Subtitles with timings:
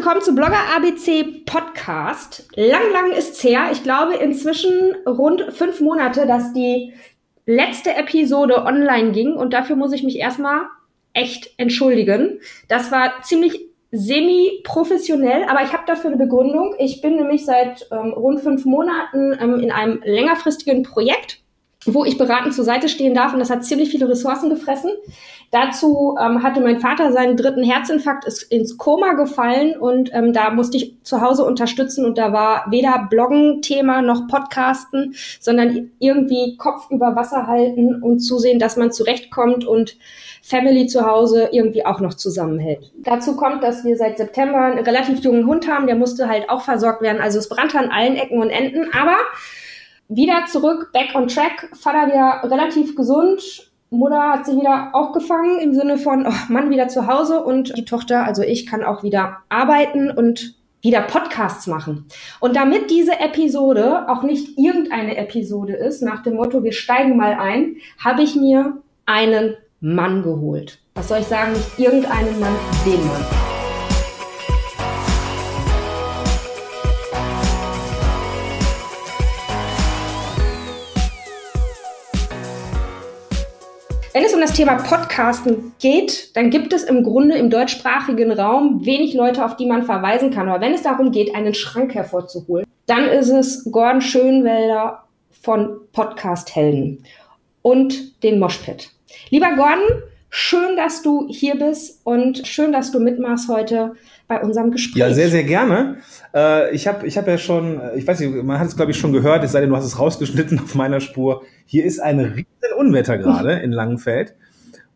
[0.00, 2.48] willkommen zu Blogger ABC Podcast.
[2.56, 3.68] Lang, lang ist's her.
[3.70, 6.94] Ich glaube inzwischen rund fünf Monate, dass die
[7.44, 10.62] letzte Episode online ging und dafür muss ich mich erstmal
[11.12, 12.40] echt entschuldigen.
[12.66, 13.60] Das war ziemlich
[13.92, 16.74] semi-professionell, aber ich habe dafür eine Begründung.
[16.78, 21.42] Ich bin nämlich seit ähm, rund fünf Monaten ähm, in einem längerfristigen Projekt
[21.86, 23.32] wo ich beratend zur Seite stehen darf.
[23.32, 24.90] Und das hat ziemlich viele Ressourcen gefressen.
[25.50, 30.50] Dazu ähm, hatte mein Vater seinen dritten Herzinfarkt, ist ins Koma gefallen und ähm, da
[30.50, 36.88] musste ich zu Hause unterstützen und da war weder Bloggen-Thema noch Podcasten, sondern irgendwie Kopf
[36.90, 39.96] über Wasser halten und zusehen, dass man zurechtkommt und
[40.40, 42.92] Family zu Hause irgendwie auch noch zusammenhält.
[42.98, 46.62] Dazu kommt, dass wir seit September einen relativ jungen Hund haben, der musste halt auch
[46.62, 47.20] versorgt werden.
[47.20, 49.16] Also es brannte an allen Ecken und Enden, aber
[50.08, 55.74] wieder zurück, back on track, Vater wieder relativ gesund, Mutter hat sich wieder aufgefangen im
[55.74, 59.38] Sinne von, oh Mann, wieder zu Hause und die Tochter, also ich, kann auch wieder
[59.48, 62.06] arbeiten und wieder Podcasts machen.
[62.38, 67.34] Und damit diese Episode auch nicht irgendeine Episode ist, nach dem Motto, wir steigen mal
[67.34, 70.78] ein, habe ich mir einen Mann geholt.
[70.94, 71.52] Was soll ich sagen?
[71.52, 72.54] Nicht irgendeinen Mann,
[72.86, 73.49] den Mann.
[84.40, 89.44] Um das Thema Podcasten geht, dann gibt es im Grunde im deutschsprachigen Raum wenig Leute,
[89.44, 90.48] auf die man verweisen kann.
[90.48, 95.04] Aber wenn es darum geht, einen Schrank hervorzuholen, dann ist es Gordon Schönwelder
[95.42, 97.04] von Podcast Helden
[97.60, 98.88] und den Moshpit.
[99.28, 103.94] Lieber Gordon, schön, dass du hier bist und schön, dass du mitmachst heute
[104.28, 105.00] bei unserem Gespräch.
[105.00, 105.98] Ja, sehr, sehr gerne.
[106.32, 108.98] Äh, ich habe ich hab ja schon, ich weiß nicht, man hat es, glaube ich,
[108.98, 111.42] schon gehört, es sei denn, du hast es rausgeschnitten auf meiner Spur.
[111.66, 112.46] Hier ist ein riesen
[112.78, 114.34] Unwetter gerade in Langenfeld.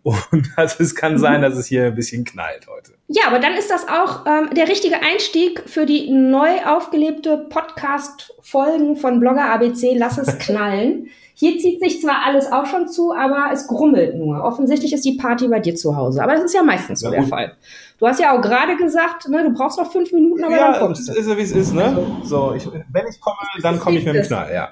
[0.05, 2.93] Und also es kann sein, dass es hier ein bisschen knallt heute.
[3.09, 8.97] Ja, aber dann ist das auch ähm, der richtige Einstieg für die neu aufgelebte Podcast-Folgen
[8.97, 11.09] von Blogger ABC Lass es knallen.
[11.45, 14.43] Hier zieht sich zwar alles auch schon zu, aber es grummelt nur.
[14.43, 16.23] Offensichtlich ist die Party bei dir zu Hause.
[16.23, 17.53] Aber das ist ja meistens so ja, der Fall.
[17.99, 20.81] Du hast ja auch gerade gesagt, ne, du brauchst noch fünf Minuten, aber ja, dann
[20.81, 21.13] kommst du.
[21.13, 21.85] ist ja, wie es ist, ne?
[21.85, 24.71] Also, so, ich, wenn ich komme, dann komme ich mit dem Knall, ja.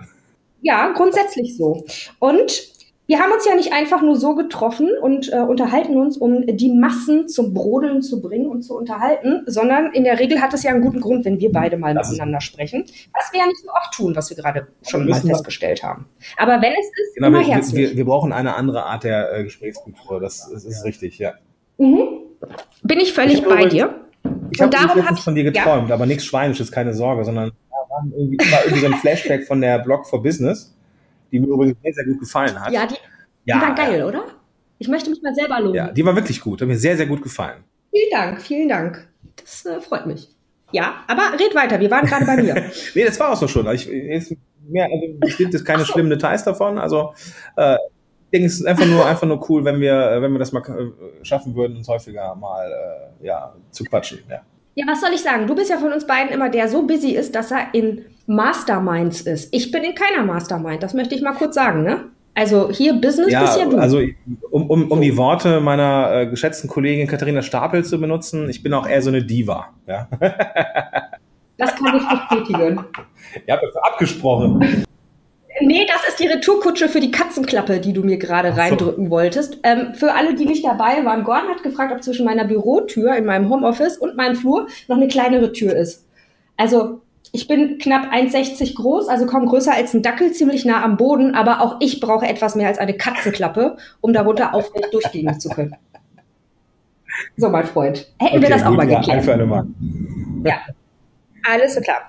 [0.63, 1.85] Ja, grundsätzlich so.
[2.21, 2.73] Und
[3.07, 6.73] wir haben uns ja nicht einfach nur so getroffen und äh, unterhalten uns, um die
[6.73, 10.71] Massen zum Brodeln zu bringen und zu unterhalten, sondern in der Regel hat es ja
[10.71, 12.85] einen guten Grund, wenn wir beide mal das miteinander sprechen.
[13.13, 16.07] Was wir ja nicht so oft tun, was wir gerade schon mal festgestellt haben.
[16.37, 17.91] Aber wenn es ist, genau, immer wir, herzlich.
[17.91, 20.21] Wir, wir, brauchen eine andere Art der äh, Gesprächskultur.
[20.21, 21.33] Das, das, ist richtig, ja.
[21.79, 22.21] Mhm.
[22.85, 24.01] Bin ich völlig ich bei dir.
[24.53, 25.95] Ich habe letztens von dir geträumt, ja.
[25.95, 27.51] aber nichts Schweinisches, keine Sorge, sondern
[27.93, 30.75] war irgendwie, war irgendwie so ein Flashback von der Blog for Business
[31.33, 32.73] die mir übrigens sehr, sehr gut gefallen hat.
[32.73, 32.95] Ja, die,
[33.45, 34.25] ja, die war geil, oder?
[34.79, 35.75] Ich möchte mich mal selber loben.
[35.75, 37.65] Ja, die war wirklich gut, hat mir sehr, sehr gut gefallen.
[37.91, 39.09] Vielen Dank, vielen Dank.
[39.37, 40.29] Das äh, freut mich.
[40.73, 42.55] Ja, aber red weiter, wir waren gerade bei mir.
[42.95, 43.67] nee, das war auch so schon.
[43.75, 44.35] Ich, ist
[44.69, 45.93] mehr, also, es gibt jetzt keine so.
[45.93, 46.79] schlimmen Details davon.
[46.79, 47.15] Also
[47.57, 50.53] äh, ich denke, es ist einfach nur, einfach nur cool, wenn wir, wenn wir das
[50.53, 54.21] mal äh, schaffen würden, uns häufiger mal äh, ja, zu quatschen.
[54.29, 54.41] Ja.
[54.75, 55.47] Ja, was soll ich sagen?
[55.47, 59.23] Du bist ja von uns beiden immer der so busy ist, dass er in Masterminds
[59.23, 59.53] ist.
[59.53, 62.05] Ich bin in keiner Mastermind, das möchte ich mal kurz sagen, ne?
[62.35, 63.77] Also hier Business ja, bist ja du.
[63.77, 64.01] Also
[64.51, 68.73] um, um, um die Worte meiner äh, geschätzten Kollegin Katharina Stapel zu benutzen, ich bin
[68.73, 69.69] auch eher so eine Diva.
[69.87, 70.09] Ja?
[71.59, 72.85] Das kann ich bestätigen.
[73.47, 74.85] Ihr habt das abgesprochen.
[75.61, 79.59] Nee, das ist die Retourkutsche für die Katzenklappe, die du mir gerade reindrücken wolltest.
[79.63, 83.27] Ähm, für alle, die nicht dabei waren, Gordon hat gefragt, ob zwischen meiner Bürotür in
[83.27, 86.09] meinem Homeoffice und meinem Flur noch eine kleinere Tür ist.
[86.57, 90.99] Also, ich bin knapp 1,60 groß, also kaum größer als ein Dackel, ziemlich nah am
[90.99, 95.49] Boden, aber auch ich brauche etwas mehr als eine Katzenklappe, um darunter aufrecht durchgehen zu
[95.49, 95.75] können.
[97.37, 98.07] So, mein Freund.
[98.19, 99.09] Hätten okay, wir das auch mal geklärt.
[99.09, 99.67] Ein für eine Mal.
[100.45, 100.57] Ja,
[101.51, 102.01] alles klar.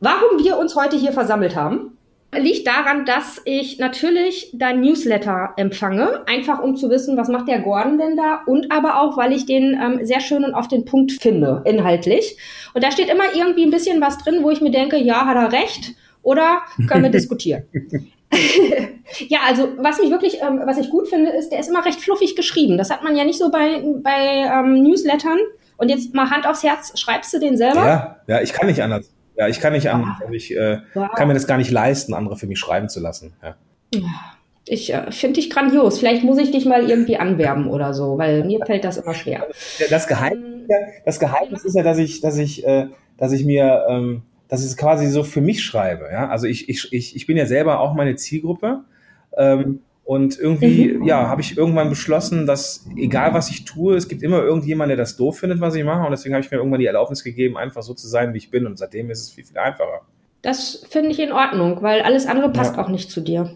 [0.00, 1.95] Warum wir uns heute hier versammelt haben,
[2.38, 7.60] liegt daran, dass ich natürlich dein Newsletter empfange, einfach um zu wissen, was macht der
[7.60, 10.84] Gordon denn da und aber auch, weil ich den ähm, sehr schön und auf den
[10.84, 12.36] Punkt finde, inhaltlich.
[12.74, 15.36] Und da steht immer irgendwie ein bisschen was drin, wo ich mir denke, ja, hat
[15.36, 17.64] er recht oder können wir diskutieren.
[19.28, 22.00] ja, also was mich wirklich, ähm, was ich gut finde, ist, der ist immer recht
[22.00, 22.76] fluffig geschrieben.
[22.76, 25.38] Das hat man ja nicht so bei, bei ähm, Newslettern.
[25.78, 27.86] Und jetzt mal Hand aufs Herz, schreibst du den selber?
[27.86, 29.10] Ja, ja, ich kann nicht anders.
[29.36, 31.10] Ja, ich kann nicht an, also ich äh, wow.
[31.14, 33.34] kann mir das gar nicht leisten, andere für mich schreiben zu lassen.
[33.42, 33.56] Ja.
[34.68, 35.98] Ich äh, finde dich grandios.
[35.98, 39.46] Vielleicht muss ich dich mal irgendwie anwerben oder so, weil mir fällt das immer schwer.
[39.90, 40.68] Das Geheimnis,
[41.04, 44.66] das Geheimnis ist ja, dass ich, dass ich, äh, dass ich mir, ähm, dass ich
[44.66, 46.08] es quasi so für mich schreibe.
[46.10, 48.84] Ja, also ich, ich, ich, ich bin ja selber auch meine Zielgruppe.
[49.36, 51.04] Ähm, Und irgendwie, mhm.
[51.04, 54.96] ja, habe ich irgendwann beschlossen, dass egal was ich tue, es gibt immer irgendjemand, der
[54.96, 56.04] das doof findet, was ich mache.
[56.04, 58.52] Und deswegen habe ich mir irgendwann die Erlaubnis gegeben, einfach so zu sein, wie ich
[58.52, 58.66] bin.
[58.66, 60.02] Und seitdem ist es viel, viel einfacher.
[60.42, 62.84] Das finde ich in Ordnung, weil alles andere passt ja.
[62.84, 63.50] auch nicht zu dir.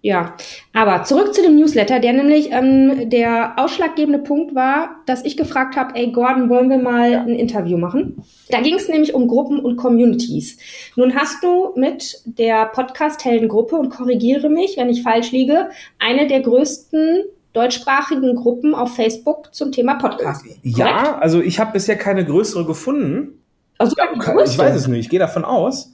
[0.00, 0.34] Ja,
[0.72, 5.74] aber zurück zu dem Newsletter, der nämlich ähm, der ausschlaggebende Punkt war, dass ich gefragt
[5.74, 8.22] habe, ey Gordon, wollen wir mal ein Interview machen?
[8.48, 10.56] Da ging es nämlich um Gruppen und Communities.
[10.94, 16.42] Nun hast du mit der Podcast-Helden-Gruppe, und korrigiere mich, wenn ich falsch liege, eine der
[16.42, 20.46] größten deutschsprachigen Gruppen auf Facebook zum Thema Podcast.
[20.62, 23.42] Ja, also ich habe bisher keine größere gefunden.
[23.78, 24.04] Also ja,
[24.44, 25.92] ich weiß es nicht, ich gehe davon aus.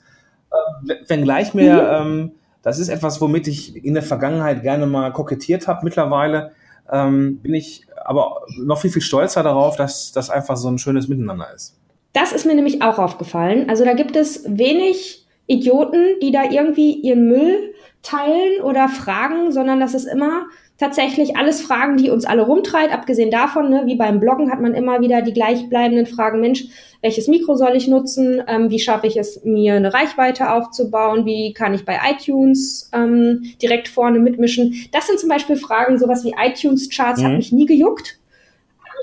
[0.89, 2.03] Äh, wenngleich mir...
[2.05, 2.11] Mhm.
[2.13, 2.33] Ähm,
[2.65, 5.85] das ist etwas, womit ich in der Vergangenheit gerne mal kokettiert habe.
[5.85, 6.53] Mittlerweile
[6.91, 11.07] ähm, bin ich aber noch viel, viel stolzer darauf, dass das einfach so ein schönes
[11.07, 11.79] Miteinander ist.
[12.15, 13.69] Das ist mir nämlich auch aufgefallen.
[13.69, 19.79] Also da gibt es wenig Idioten, die da irgendwie ihren Müll teilen oder fragen, sondern
[19.79, 20.47] das ist immer
[20.85, 22.93] tatsächlich alles Fragen, die uns alle rumtreibt.
[22.93, 26.65] Abgesehen davon, ne, wie beim Bloggen hat man immer wieder die gleichbleibenden Fragen, Mensch,
[27.01, 28.43] welches Mikro soll ich nutzen?
[28.47, 31.25] Ähm, wie schaffe ich es, mir eine Reichweite aufzubauen?
[31.25, 34.75] Wie kann ich bei iTunes ähm, direkt vorne mitmischen?
[34.93, 37.25] Das sind zum Beispiel Fragen, sowas wie iTunes-Charts mhm.
[37.25, 38.19] hat mich nie gejuckt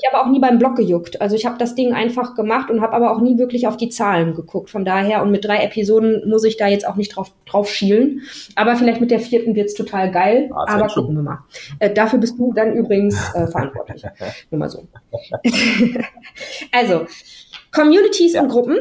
[0.01, 1.21] mich aber auch nie beim Blog gejuckt.
[1.21, 3.89] Also ich habe das Ding einfach gemacht und habe aber auch nie wirklich auf die
[3.89, 4.69] Zahlen geguckt.
[4.69, 8.21] Von daher, und mit drei Episoden muss ich da jetzt auch nicht drauf, drauf schielen.
[8.55, 10.49] Aber vielleicht mit der vierten wird's total geil.
[10.53, 11.39] Ah, aber gucken wir mal.
[11.79, 14.03] Äh, dafür bist du dann übrigens äh, verantwortlich.
[14.51, 14.87] Nur mal so.
[16.71, 17.05] also,
[17.71, 18.41] Communities ja.
[18.41, 18.77] und Gruppen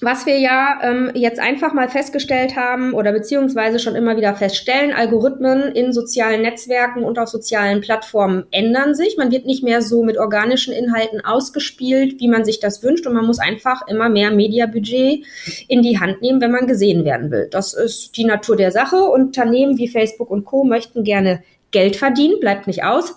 [0.00, 4.92] was wir ja ähm, jetzt einfach mal festgestellt haben oder beziehungsweise schon immer wieder feststellen,
[4.92, 9.16] Algorithmen in sozialen Netzwerken und auf sozialen Plattformen ändern sich.
[9.16, 13.06] Man wird nicht mehr so mit organischen Inhalten ausgespielt, wie man sich das wünscht.
[13.06, 15.24] Und man muss einfach immer mehr Mediabudget
[15.68, 17.48] in die Hand nehmen, wenn man gesehen werden will.
[17.50, 18.96] Das ist die Natur der Sache.
[18.96, 20.64] Unternehmen wie Facebook und Co.
[20.64, 23.14] möchten gerne Geld verdienen, bleibt nicht aus.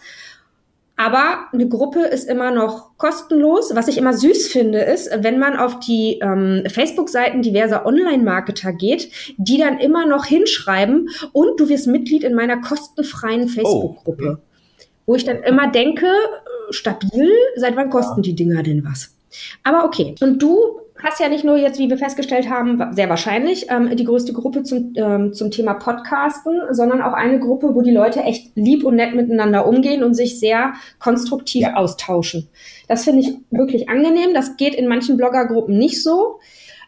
[0.99, 3.73] Aber eine Gruppe ist immer noch kostenlos.
[3.75, 9.11] Was ich immer süß finde, ist, wenn man auf die ähm, Facebook-Seiten diverser Online-Marketer geht,
[9.37, 14.39] die dann immer noch hinschreiben und du wirst Mitglied in meiner kostenfreien oh, Facebook-Gruppe.
[14.39, 14.85] Oh.
[15.05, 18.23] Wo ich dann immer denke, äh, stabil, seit wann kosten ja.
[18.23, 19.16] die Dinger denn was?
[19.63, 20.15] Aber okay.
[20.21, 20.57] Und du
[21.03, 24.63] hast ja nicht nur jetzt, wie wir festgestellt haben, sehr wahrscheinlich ähm, die größte Gruppe
[24.63, 28.95] zum, ähm, zum Thema Podcasten, sondern auch eine Gruppe, wo die Leute echt lieb und
[28.95, 31.75] nett miteinander umgehen und sich sehr konstruktiv ja.
[31.75, 32.49] austauschen.
[32.87, 34.33] Das finde ich wirklich angenehm.
[34.33, 36.39] Das geht in manchen Bloggergruppen nicht so.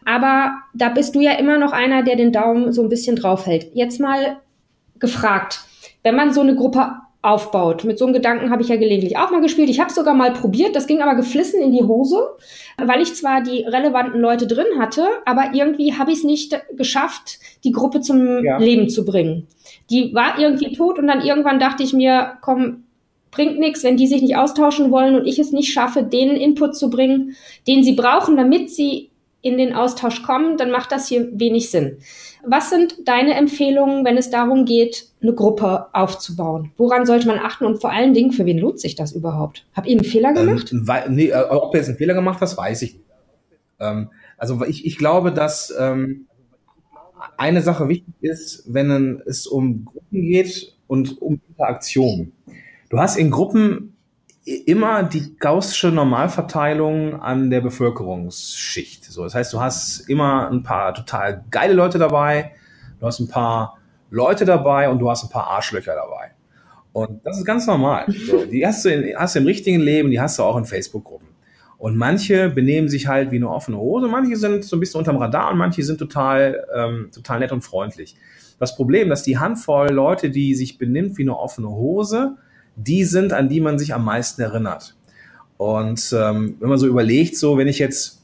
[0.04, 3.70] Aber da bist du ja immer noch einer, der den Daumen so ein bisschen draufhält.
[3.74, 4.38] Jetzt mal
[4.98, 5.60] gefragt,
[6.02, 6.92] wenn man so eine Gruppe
[7.22, 7.84] aufbaut.
[7.84, 9.68] Mit so einem Gedanken habe ich ja gelegentlich auch mal gespielt.
[9.68, 12.28] Ich habe sogar mal probiert, das ging aber geflissen in die Hose,
[12.78, 17.38] weil ich zwar die relevanten Leute drin hatte, aber irgendwie habe ich es nicht geschafft,
[17.62, 18.56] die Gruppe zum ja.
[18.58, 19.46] Leben zu bringen.
[19.90, 22.84] Die war irgendwie tot und dann irgendwann dachte ich mir, komm,
[23.30, 26.74] bringt nichts, wenn die sich nicht austauschen wollen und ich es nicht schaffe, denen Input
[26.74, 29.09] zu bringen, den sie brauchen, damit sie
[29.42, 31.98] in den Austausch kommen, dann macht das hier wenig Sinn.
[32.46, 36.72] Was sind deine Empfehlungen, wenn es darum geht, eine Gruppe aufzubauen?
[36.76, 39.66] Woran sollte man achten und vor allen Dingen, für wen lohnt sich das überhaupt?
[39.74, 40.72] Habt ihr einen Fehler ähm, gemacht?
[40.72, 43.04] Ähm, nee, äh, ob ihr jetzt einen Fehler gemacht hast, weiß ich nicht.
[43.78, 46.26] Ähm, also ich, ich glaube, dass ähm,
[47.36, 52.32] eine Sache wichtig ist, wenn es um Gruppen geht und um Interaktion.
[52.88, 53.96] Du hast in Gruppen
[54.44, 59.04] immer die gaußsche Normalverteilung an der Bevölkerungsschicht.
[59.04, 62.52] So, das heißt, du hast immer ein paar total geile Leute dabei,
[62.98, 63.78] du hast ein paar
[64.10, 66.32] Leute dabei und du hast ein paar Arschlöcher dabei.
[66.92, 68.06] Und das ist ganz normal.
[68.08, 70.64] So, die hast du, in, hast du im richtigen Leben, die hast du auch in
[70.64, 71.28] Facebook-Gruppen.
[71.78, 75.16] Und manche benehmen sich halt wie eine offene Hose, manche sind so ein bisschen unterm
[75.16, 78.16] Radar und manche sind total, ähm, total nett und freundlich.
[78.58, 82.36] Das Problem, dass die Handvoll Leute, die sich benimmt wie eine offene Hose,
[82.84, 84.94] die sind, an die man sich am meisten erinnert.
[85.56, 88.22] Und ähm, wenn man so überlegt, so wenn ich jetzt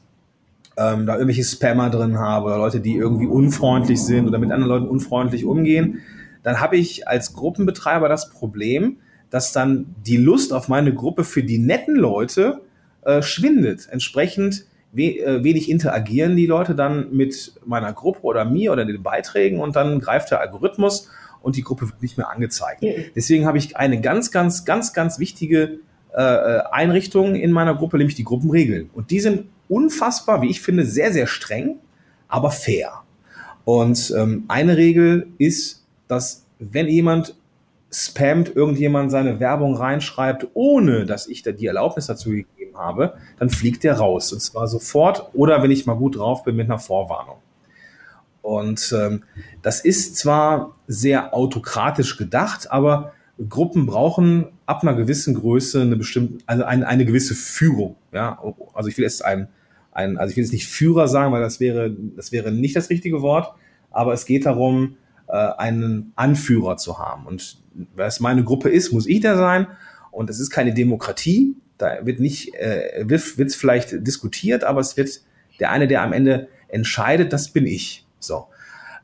[0.77, 4.69] ähm, da irgendwelche Spammer drin habe oder Leute, die irgendwie unfreundlich sind oder mit anderen
[4.69, 5.99] Leuten unfreundlich umgehen,
[6.43, 8.97] dann habe ich als Gruppenbetreiber das Problem,
[9.29, 12.61] dass dann die Lust auf meine Gruppe für die netten Leute
[13.03, 13.87] äh, schwindet.
[13.91, 19.03] Entsprechend we äh, wenig interagieren die Leute dann mit meiner Gruppe oder mir oder den
[19.03, 21.09] Beiträgen und dann greift der Algorithmus
[21.41, 22.83] und die Gruppe wird nicht mehr angezeigt.
[23.15, 25.79] Deswegen habe ich eine ganz, ganz, ganz, ganz wichtige
[26.17, 28.89] äh, äh, Einrichtung in meiner Gruppe, nämlich die Gruppenregeln.
[28.93, 31.77] Und die sind unfassbar, wie ich finde, sehr, sehr streng,
[32.27, 33.03] aber fair.
[33.65, 37.35] Und ähm, eine Regel ist, dass wenn jemand
[37.91, 43.49] spammt, irgendjemand seine Werbung reinschreibt, ohne dass ich da die Erlaubnis dazu gegeben habe, dann
[43.49, 44.33] fliegt der raus.
[44.33, 47.37] Und zwar sofort oder wenn ich mal gut drauf bin mit einer Vorwarnung.
[48.47, 49.23] Und ähm,
[49.61, 53.11] das ist zwar sehr autokratisch gedacht, aber
[53.49, 57.97] Gruppen brauchen ab einer gewissen Größe eine bestimmte, also eine, eine gewisse Führung.
[58.13, 58.41] Ja,
[58.73, 59.49] also ich will jetzt ein,
[59.91, 62.89] ein, also ich will jetzt nicht Führer sagen, weil das wäre, das wäre nicht das
[62.89, 63.53] richtige Wort,
[63.91, 64.95] aber es geht darum,
[65.27, 67.27] äh, einen Anführer zu haben.
[67.27, 67.61] Und
[67.97, 69.67] was meine Gruppe ist, muss ich da sein.
[70.09, 71.57] Und es ist keine Demokratie.
[71.77, 75.19] Da wird nicht, äh, wird es vielleicht diskutiert, aber es wird
[75.59, 78.06] der eine, der am Ende entscheidet, das bin ich.
[78.19, 78.47] So.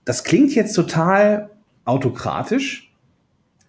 [0.05, 1.49] Das klingt jetzt total
[1.85, 2.93] autokratisch,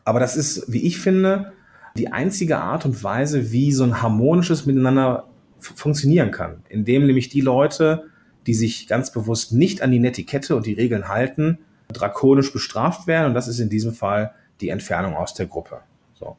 [0.05, 1.53] aber das ist, wie ich finde,
[1.97, 5.29] die einzige Art und Weise, wie so ein harmonisches Miteinander
[5.61, 6.63] funktionieren kann.
[6.69, 8.05] Indem nämlich die Leute,
[8.47, 11.59] die sich ganz bewusst nicht an die Netiquette und die Regeln halten,
[11.93, 13.29] drakonisch bestraft werden.
[13.29, 15.81] Und das ist in diesem Fall die Entfernung aus der Gruppe.
[16.15, 16.37] So.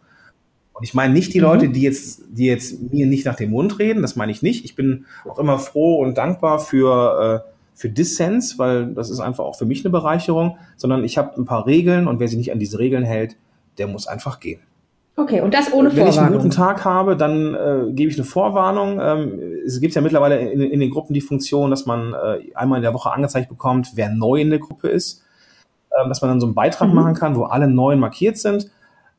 [0.74, 1.46] Und ich meine nicht die mhm.
[1.46, 4.66] Leute, die jetzt, die jetzt mir nicht nach dem Mund reden, das meine ich nicht.
[4.66, 9.44] Ich bin auch immer froh und dankbar für, äh, für Dissens, weil das ist einfach
[9.44, 12.52] auch für mich eine Bereicherung, sondern ich habe ein paar Regeln und wer sich nicht
[12.52, 13.36] an diese Regeln hält,
[13.78, 14.62] der muss einfach gehen.
[15.18, 15.96] Okay, und das ohne Vorwarnung.
[15.96, 19.00] Wenn ich einen guten Tag habe, dann äh, gebe ich eine Vorwarnung.
[19.00, 22.80] Ähm, es gibt ja mittlerweile in, in, den Gruppen die Funktion, dass man äh, einmal
[22.80, 25.24] in der Woche angezeigt bekommt, wer neu in der Gruppe ist.
[25.98, 26.96] Ähm, dass man dann so einen Beitrag mhm.
[26.96, 28.70] machen kann, wo alle neuen markiert sind.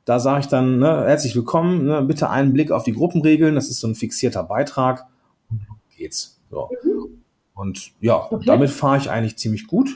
[0.04, 3.54] Da sage ich dann, ne, herzlich willkommen, ne, bitte einen Blick auf die Gruppenregeln.
[3.54, 5.06] Das ist so ein fixierter Beitrag.
[5.50, 5.60] Und
[5.96, 6.38] geht's.
[6.50, 6.68] So.
[6.84, 7.22] Mhm.
[7.56, 8.44] Und ja, okay.
[8.46, 9.88] damit fahre ich eigentlich ziemlich gut.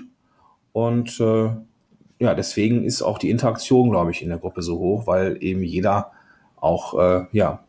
[0.73, 1.50] Und äh,
[2.19, 5.62] ja, deswegen ist auch die Interaktion, glaube ich, in der Gruppe so hoch, weil eben
[5.62, 6.11] jeder
[6.57, 7.61] auch, äh, ja,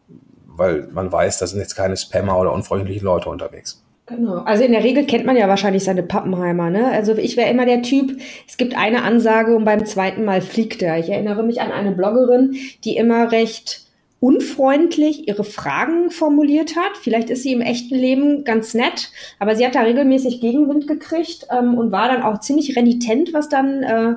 [0.47, 3.83] weil man weiß, da sind jetzt keine Spammer oder unfreundliche Leute unterwegs.
[4.05, 4.39] Genau.
[4.39, 6.69] Also in der Regel kennt man ja wahrscheinlich seine Pappenheimer.
[6.69, 6.89] Ne?
[6.91, 10.81] Also ich wäre immer der Typ, es gibt eine Ansage und beim zweiten Mal fliegt
[10.81, 10.99] er.
[10.99, 13.85] Ich erinnere mich an eine Bloggerin, die immer recht
[14.21, 16.95] unfreundlich ihre Fragen formuliert hat.
[17.01, 21.47] Vielleicht ist sie im echten Leben ganz nett, aber sie hat da regelmäßig Gegenwind gekriegt
[21.51, 24.13] ähm, und war dann auch ziemlich renitent, was dann äh,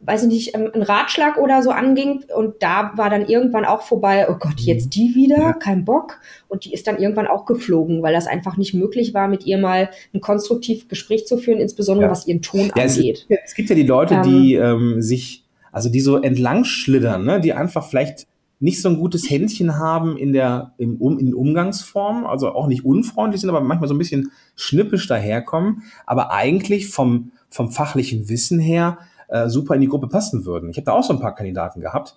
[0.00, 2.24] weiß ich nicht, ähm, ein Ratschlag oder so anging.
[2.36, 4.90] Und da war dann irgendwann auch vorbei, oh Gott, jetzt mhm.
[4.90, 6.20] die wieder, kein Bock.
[6.48, 9.56] Und die ist dann irgendwann auch geflogen, weil das einfach nicht möglich war, mit ihr
[9.56, 12.10] mal ein konstruktives Gespräch zu führen, insbesondere ja.
[12.10, 13.26] was ihren Ton ja, angeht.
[13.30, 17.24] Es, es, gibt ja die Leute, ähm, die ähm, sich, also die so entlang schlittern,
[17.24, 17.40] ne?
[17.40, 18.26] die einfach vielleicht
[18.60, 22.84] nicht so ein gutes Händchen haben in der im, um, in Umgangsform, also auch nicht
[22.84, 28.58] unfreundlich sind, aber manchmal so ein bisschen schnippisch daherkommen, aber eigentlich vom vom fachlichen Wissen
[28.58, 28.98] her
[29.28, 30.70] äh, super in die Gruppe passen würden.
[30.70, 32.16] Ich habe da auch so ein paar Kandidaten gehabt,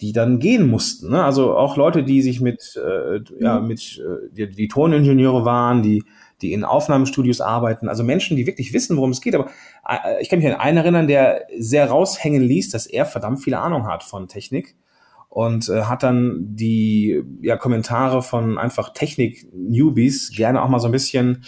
[0.00, 1.10] die dann gehen mussten.
[1.10, 1.22] Ne?
[1.22, 3.68] Also auch Leute, die sich mit, äh, ja, mhm.
[3.68, 6.02] mit äh, die, die Toningenieure waren, die
[6.42, 9.34] die in Aufnahmestudios arbeiten, also Menschen, die wirklich wissen, worum es geht.
[9.34, 9.48] Aber
[9.88, 13.54] äh, ich kann mich an einen erinnern, der sehr raushängen ließ, dass er verdammt viel
[13.54, 14.74] Ahnung hat von Technik
[15.32, 20.92] und äh, hat dann die ja, Kommentare von einfach Technik-Newbies gerne auch mal so ein
[20.92, 21.42] bisschen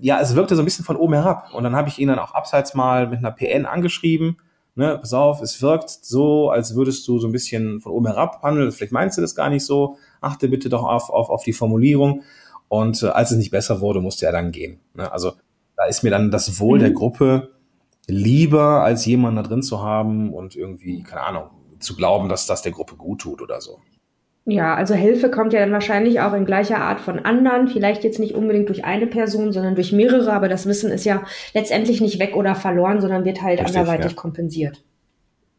[0.00, 1.54] ja, es wirkte so ein bisschen von oben herab.
[1.54, 4.38] Und dann habe ich ihn dann auch abseits mal mit einer PN angeschrieben.
[4.74, 8.42] Ne, pass auf, es wirkt so, als würdest du so ein bisschen von oben herab
[8.42, 8.70] handeln.
[8.70, 9.96] Vielleicht meinst du das gar nicht so.
[10.20, 12.22] Achte bitte doch auf, auf, auf die Formulierung.
[12.68, 14.80] Und äh, als es nicht besser wurde, musste er dann gehen.
[14.94, 15.10] Ne?
[15.10, 15.32] Also
[15.76, 16.82] da ist mir dann das Wohl mhm.
[16.82, 17.50] der Gruppe
[18.06, 21.50] lieber, als jemanden da drin zu haben und irgendwie, keine Ahnung,
[21.80, 23.80] zu glauben, dass das der Gruppe gut tut oder so.
[24.44, 28.18] Ja, also Hilfe kommt ja dann wahrscheinlich auch in gleicher Art von anderen, vielleicht jetzt
[28.18, 32.18] nicht unbedingt durch eine Person, sondern durch mehrere, aber das Wissen ist ja letztendlich nicht
[32.18, 34.16] weg oder verloren, sondern wird halt Richtig, anderweitig ja.
[34.16, 34.82] kompensiert.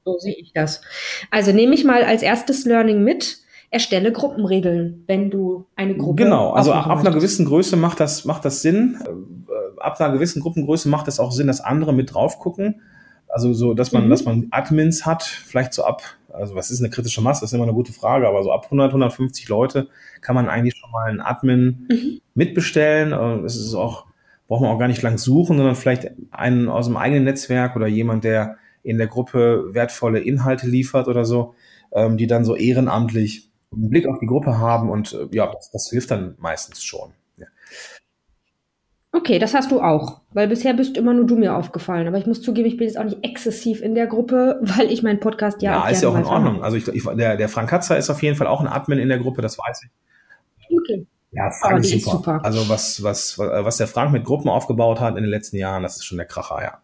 [0.06, 0.82] So sehe ich das.
[1.30, 3.38] Also nehme ich mal als erstes Learning mit,
[3.70, 8.44] erstelle Gruppenregeln, wenn du eine Gruppe Genau, also ab einer gewissen Größe macht das, macht
[8.44, 8.98] das Sinn.
[9.06, 12.82] Äh, ab einer gewissen Gruppengröße macht es auch Sinn, dass andere mit drauf gucken.
[13.30, 14.10] Also so, dass man, mhm.
[14.10, 16.02] dass man Admins hat, vielleicht so ab
[16.34, 17.42] also was ist eine kritische Masse?
[17.42, 19.90] Das ist immer eine gute Frage, aber so ab 100, 150 Leute
[20.22, 22.22] kann man eigentlich schon mal einen Admin mhm.
[22.34, 23.14] mitbestellen.
[23.46, 24.06] Es ist auch,
[24.48, 27.88] braucht man auch gar nicht lang suchen, sondern vielleicht einen aus dem eigenen Netzwerk oder
[27.88, 31.56] jemand, der in der Gruppe wertvolle Inhalte liefert oder so,
[31.92, 35.70] ähm, die dann so ehrenamtlich einen Blick auf die Gruppe haben und äh, ja, das,
[35.72, 37.12] das hilft dann meistens schon.
[37.38, 37.48] Ja.
[39.12, 42.08] Okay, das hast du auch, weil bisher bist immer nur du mir aufgefallen.
[42.08, 45.02] Aber ich muss zugeben, ich bin jetzt auch nicht exzessiv in der Gruppe, weil ich
[45.02, 46.64] meinen Podcast ja, ja auch ist ja auch in Ordnung.
[46.64, 49.10] Also ich, ich, der, der Frank Katzer ist auf jeden Fall auch ein Admin in
[49.10, 50.78] der Gruppe, das weiß ich.
[50.78, 51.08] Okay.
[51.32, 51.98] Ja, Frank ist super.
[51.98, 52.40] ist super.
[52.44, 55.98] Also was, was, was der Frank mit Gruppen aufgebaut hat in den letzten Jahren, das
[55.98, 56.80] ist schon der Kracher, ja.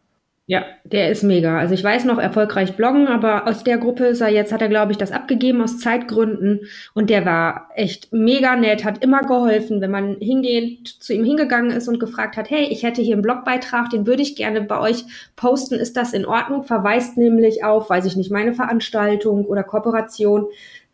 [0.48, 1.58] Ja, der ist mega.
[1.58, 4.70] Also ich weiß noch, erfolgreich bloggen, aber aus der Gruppe ist er jetzt, hat er,
[4.70, 6.68] glaube ich, das abgegeben aus Zeitgründen.
[6.94, 11.72] Und der war echt mega nett, hat immer geholfen, wenn man hingehend zu ihm hingegangen
[11.72, 14.80] ist und gefragt hat, hey, ich hätte hier einen Blogbeitrag, den würde ich gerne bei
[14.80, 15.80] euch posten.
[15.80, 16.64] Ist das in Ordnung?
[16.64, 20.46] Verweist nämlich auf, weiß ich nicht, meine Veranstaltung oder Kooperation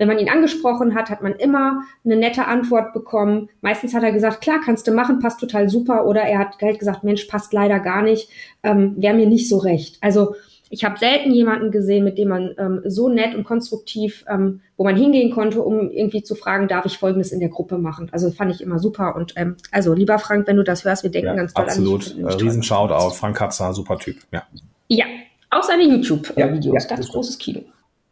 [0.02, 3.50] wenn man ihn angesprochen hat, hat man immer eine nette Antwort bekommen.
[3.62, 6.08] Meistens hat er gesagt, klar, kannst du machen, passt total super.
[6.08, 8.28] Oder er hat gleich gesagt, Mensch, passt leider gar nicht,
[8.64, 10.00] ähm, wäre mir nicht so recht.
[10.02, 10.34] Also
[10.72, 14.86] ich habe selten jemanden gesehen, mit dem man ähm, so nett und konstruktiv, ähm, wo
[14.86, 18.10] man hingehen konnte, um irgendwie zu fragen, darf ich Folgendes in der Gruppe machen.
[18.12, 19.16] Also fand ich immer super.
[19.16, 22.08] Und ähm, also lieber Frank, wenn du das hörst, wir denken ja, ganz toll absolut.
[22.08, 22.26] an dich.
[22.26, 22.44] Absolut.
[22.44, 23.14] Riesen Shoutout.
[23.14, 24.18] Frank Katzer, super Typ.
[24.32, 24.42] Ja.
[24.88, 25.06] Ja,
[25.52, 27.62] auch seine YouTube-Videos, ja, ganz großes Kino.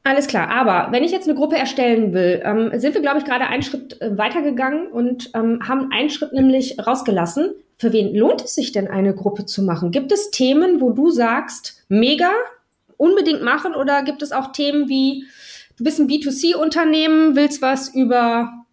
[0.03, 3.25] Alles klar, aber wenn ich jetzt eine Gruppe erstellen will, ähm, sind wir, glaube ich,
[3.25, 7.51] gerade einen Schritt äh, weitergegangen und ähm, haben einen Schritt nämlich rausgelassen.
[7.77, 9.91] Für wen lohnt es sich denn, eine Gruppe zu machen?
[9.91, 12.31] Gibt es Themen, wo du sagst, mega,
[12.97, 13.75] unbedingt machen?
[13.75, 15.25] Oder gibt es auch Themen wie,
[15.77, 18.65] du bist ein B2C-Unternehmen, willst was über,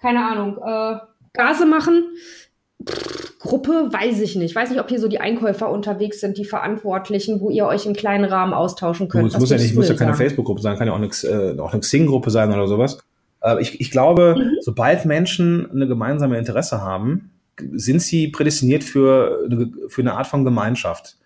[0.00, 0.98] keine Ahnung, äh,
[1.32, 2.04] Gase machen?
[2.86, 4.56] Pff, Gruppe, weiß ich nicht.
[4.56, 7.92] Weiß nicht, ob hier so die Einkäufer unterwegs sind, die Verantwortlichen, wo ihr euch im
[7.92, 9.28] kleinen Rahmen austauschen könnt.
[9.28, 11.72] es muss ja nicht, muss ja keine Facebook-Gruppe sein, kann ja auch eine, äh, auch
[11.72, 12.98] eine Xing-Gruppe sein oder sowas.
[13.42, 14.56] Äh, ich, ich glaube, mhm.
[14.62, 17.32] sobald Menschen eine gemeinsame Interesse haben,
[17.72, 21.18] sind sie prädestiniert für eine, für eine Art von Gemeinschaft.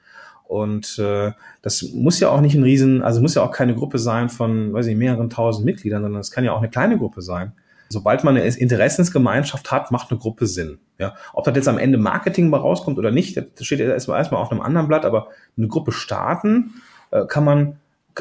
[0.48, 1.30] Und äh,
[1.62, 4.72] das muss ja auch nicht ein Riesen, also muss ja auch keine Gruppe sein von,
[4.72, 7.52] weiß ich, mehreren tausend Mitgliedern, sondern es kann ja auch eine kleine Gruppe sein.
[7.88, 10.78] Sobald man eine Interessensgemeinschaft hat, macht eine Gruppe Sinn.
[10.98, 14.42] Ja, ob das jetzt am Ende Marketing mal rauskommt oder nicht, das steht erstmal erstmal
[14.42, 17.78] auf einem anderen Blatt, aber eine Gruppe starten äh, kann man,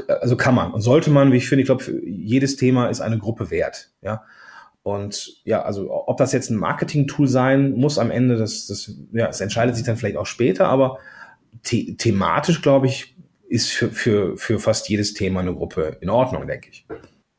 [0.08, 3.18] also kann man und sollte man, wie ich finde, ich glaube, jedes Thema ist eine
[3.18, 3.90] Gruppe wert.
[4.02, 4.24] Ja.
[4.84, 9.28] Und ja, also ob das jetzt ein Marketing-Tool sein muss am Ende, das, das, ja,
[9.28, 11.00] es entscheidet sich dann vielleicht auch später, aber
[11.64, 13.16] the thematisch, glaube ich,
[13.50, 16.86] ist für, für, für fast jedes Thema eine Gruppe in Ordnung, denke ich.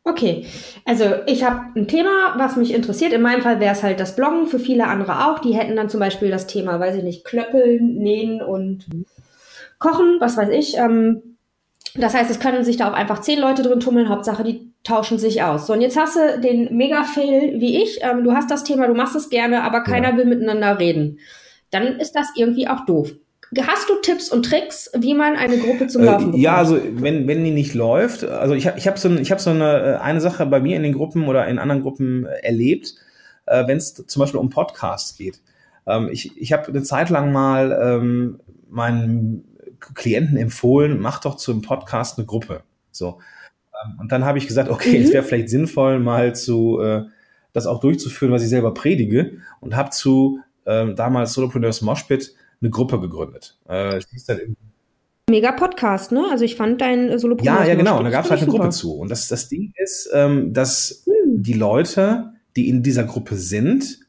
[0.09, 0.47] Okay,
[0.87, 3.12] also ich habe ein Thema, was mich interessiert.
[3.12, 5.38] In meinem Fall wäre es halt das Bloggen, für viele andere auch.
[5.38, 8.87] Die hätten dann zum Beispiel das Thema, weiß ich nicht, Klöppeln, Nähen und
[9.79, 10.79] Kochen, was weiß ich.
[10.79, 11.37] Ähm,
[11.95, 14.09] das heißt, es können sich da auch einfach zehn Leute drin tummeln.
[14.09, 15.67] Hauptsache, die tauschen sich aus.
[15.67, 17.99] So, und jetzt hast du den Mega-Fail wie ich.
[18.00, 20.17] Ähm, du hast das Thema, du machst es gerne, aber keiner ja.
[20.17, 21.19] will miteinander reden.
[21.71, 23.12] Dann ist das irgendwie auch doof.
[23.62, 26.43] Hast du Tipps und Tricks, wie man eine Gruppe zum Laufen bekommt?
[26.43, 29.40] Ja, also wenn, wenn die nicht läuft, also ich habe ich hab so, ich hab
[29.40, 32.95] so eine, äh, eine Sache bei mir in den Gruppen oder in anderen Gruppen erlebt,
[33.47, 35.40] äh, wenn es zum Beispiel um Podcasts geht.
[35.87, 39.45] Ähm, ich ich habe eine Zeit lang mal ähm, meinen
[39.95, 42.62] Klienten empfohlen, mach doch zum Podcast eine Gruppe.
[42.90, 43.18] So.
[43.73, 45.05] Ähm, und dann habe ich gesagt, okay, mhm.
[45.05, 47.05] es wäre vielleicht sinnvoll, mal zu äh,
[47.53, 52.71] das auch durchzuführen, was ich selber predige und habe zu äh, damals Solopreneurs Moshpit eine
[52.71, 53.59] Gruppe gegründet.
[53.68, 54.01] Äh,
[55.31, 56.25] Mega Podcast, ne?
[56.31, 57.99] Also ich fand dein solo Ja, ja, genau.
[57.99, 58.64] Und da gab es halt eine super.
[58.64, 58.94] Gruppe zu.
[58.94, 61.42] Und das, das Ding ist, ähm, dass hm.
[61.42, 64.01] die Leute, die in dieser Gruppe sind,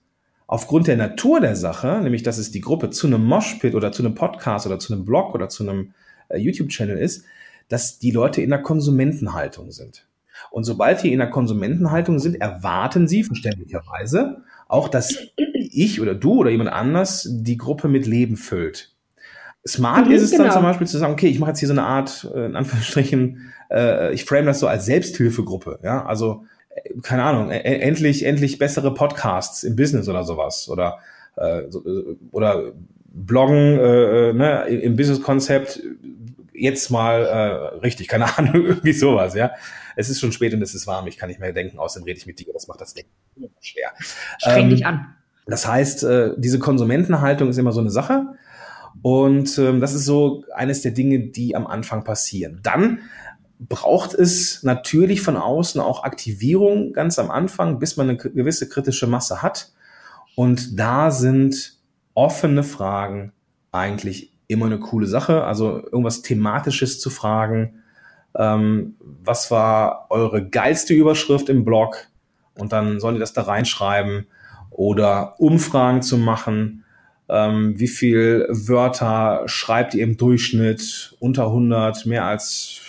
[0.48, 4.04] aufgrund der Natur der Sache, nämlich dass es die Gruppe zu einem Moshpit oder zu
[4.04, 5.94] einem Podcast oder zu einem Blog oder zu einem
[6.30, 7.26] äh, YouTube-Channel ist,
[7.68, 10.08] dass die Leute in der Konsumentenhaltung sind.
[10.52, 16.36] Und sobald die in der Konsumentenhaltung sind, erwarten sie verständlicherweise auch, dass ich oder du
[16.36, 18.96] oder jemand anders die Gruppe mit Leben füllt.
[19.68, 20.46] Smart mhm, ist es genau.
[20.46, 22.56] dann zum Beispiel zu sagen, okay, ich mache jetzt hier so eine Art, äh, in
[22.56, 28.26] Anführungsstrichen, äh, ich frame das so als Selbsthilfegruppe, ja, also äh, keine Ahnung, e endlich,
[28.26, 31.00] endlich bessere Podcasts im Business oder sowas oder
[31.36, 32.72] äh, äh, oder
[33.12, 35.82] Bloggen äh, ne, im Business-Konzept
[36.54, 39.52] jetzt mal äh, richtig, keine Ahnung, irgendwie sowas, ja.
[40.00, 42.18] Es ist schon spät und es ist warm, ich kann nicht mehr denken, außerdem rede
[42.18, 43.12] ich mit dir, das macht das Denken
[43.60, 43.92] schwer.
[44.38, 45.14] Streng ähm, dich an.
[45.46, 48.28] Das heißt, äh, diese Konsumentenhaltung ist immer so eine Sache.
[49.02, 52.62] Und ähm, das ist so eines der Dinge, die am Anfang passieren.
[52.64, 53.00] Dann
[53.60, 59.06] braucht es natürlich von außen auch Aktivierung ganz am Anfang, bis man eine gewisse kritische
[59.06, 59.74] Masse hat.
[60.36, 61.78] Und da sind
[62.14, 63.34] offene Fragen
[63.74, 65.44] eigentlich immer eine coole Sache.
[65.44, 67.84] Also irgendwas Thematisches zu fragen.
[68.40, 72.08] Ähm, was war eure geilste Überschrift im Blog?
[72.58, 74.28] Und dann sollen die das da reinschreiben
[74.72, 76.86] oder Umfragen zu machen.
[77.28, 81.16] Ähm, wie viel Wörter schreibt ihr im Durchschnitt?
[81.20, 82.80] Unter 100, mehr als,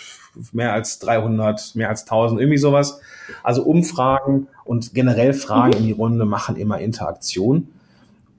[0.53, 3.01] mehr als 300, mehr als 1000, irgendwie sowas.
[3.43, 5.77] Also Umfragen und generell Fragen mhm.
[5.77, 7.67] in die Runde machen immer Interaktion.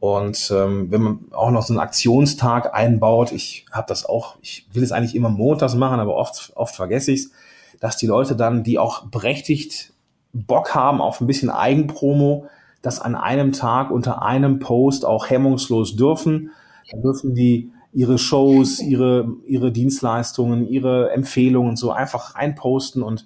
[0.03, 4.67] Und ähm, wenn man auch noch so einen Aktionstag einbaut, ich habe das auch, ich
[4.73, 7.31] will es eigentlich immer montags machen, aber oft, oft vergesse ich es,
[7.79, 9.93] dass die Leute dann, die auch berechtigt
[10.33, 12.47] Bock haben auf ein bisschen Eigenpromo,
[12.83, 16.51] das an einem Tag unter einem Post auch hemmungslos dürfen.
[16.91, 23.25] Dann dürfen die ihre Shows, ihre, ihre Dienstleistungen, ihre Empfehlungen so einfach reinposten und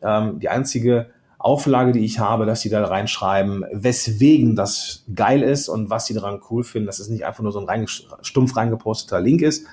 [0.00, 1.10] ähm, die einzige
[1.44, 6.14] Auflage, die ich habe, dass sie da reinschreiben, weswegen das geil ist und was sie
[6.14, 9.66] daran cool finden, dass es nicht einfach nur so ein rein, stumpf reingeposteter Link ist.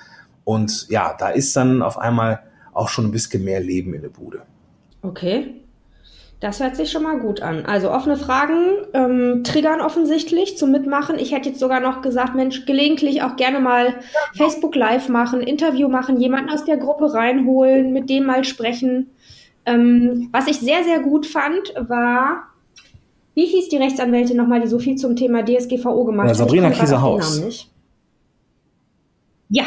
[0.44, 2.40] Und ja, da ist dann auf einmal
[2.74, 4.42] auch schon ein bisschen mehr Leben in der Bude.
[5.02, 5.62] Okay.
[6.40, 7.64] Das hört sich schon mal gut an.
[7.66, 11.16] Also offene Fragen ähm, triggern offensichtlich zum Mitmachen.
[11.16, 13.94] Ich hätte jetzt sogar noch gesagt, Mensch, gelegentlich auch gerne mal
[14.36, 19.10] Facebook Live machen, Interview machen, jemanden aus der Gruppe reinholen, mit dem mal sprechen.
[19.64, 22.48] Ähm, was ich sehr, sehr gut fand, war,
[23.34, 26.36] wie hieß die Rechtsanwältin nochmal, die so viel zum Thema DSGVO gemacht hat?
[26.36, 27.68] Sabrina Kiesehaus.
[29.48, 29.64] Ja,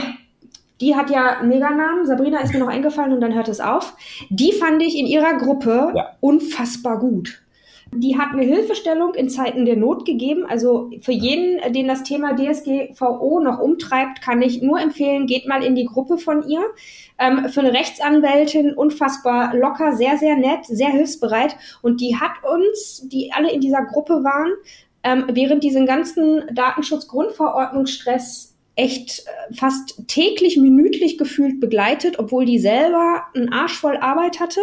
[0.82, 2.06] die hat ja einen Meganamen.
[2.06, 3.96] Sabrina ist mir noch eingefallen und dann hört es auf.
[4.30, 6.10] Die fand ich in ihrer Gruppe ja.
[6.20, 7.45] unfassbar gut.
[7.94, 10.46] Die hat eine Hilfestellung in Zeiten der Not gegeben.
[10.46, 15.64] Also für jeden, den das Thema DSGVO noch umtreibt, kann ich nur empfehlen, geht mal
[15.64, 16.62] in die Gruppe von ihr.
[17.18, 21.56] Ähm, für eine Rechtsanwältin unfassbar locker, sehr, sehr nett, sehr hilfsbereit.
[21.82, 24.52] Und die hat uns, die alle in dieser Gruppe waren,
[25.04, 33.24] ähm, während diesen ganzen Datenschutz-Grundverordnungsstress echt äh, fast täglich, minütlich gefühlt begleitet, obwohl die selber
[33.34, 34.62] einen Arsch voll Arbeit hatte.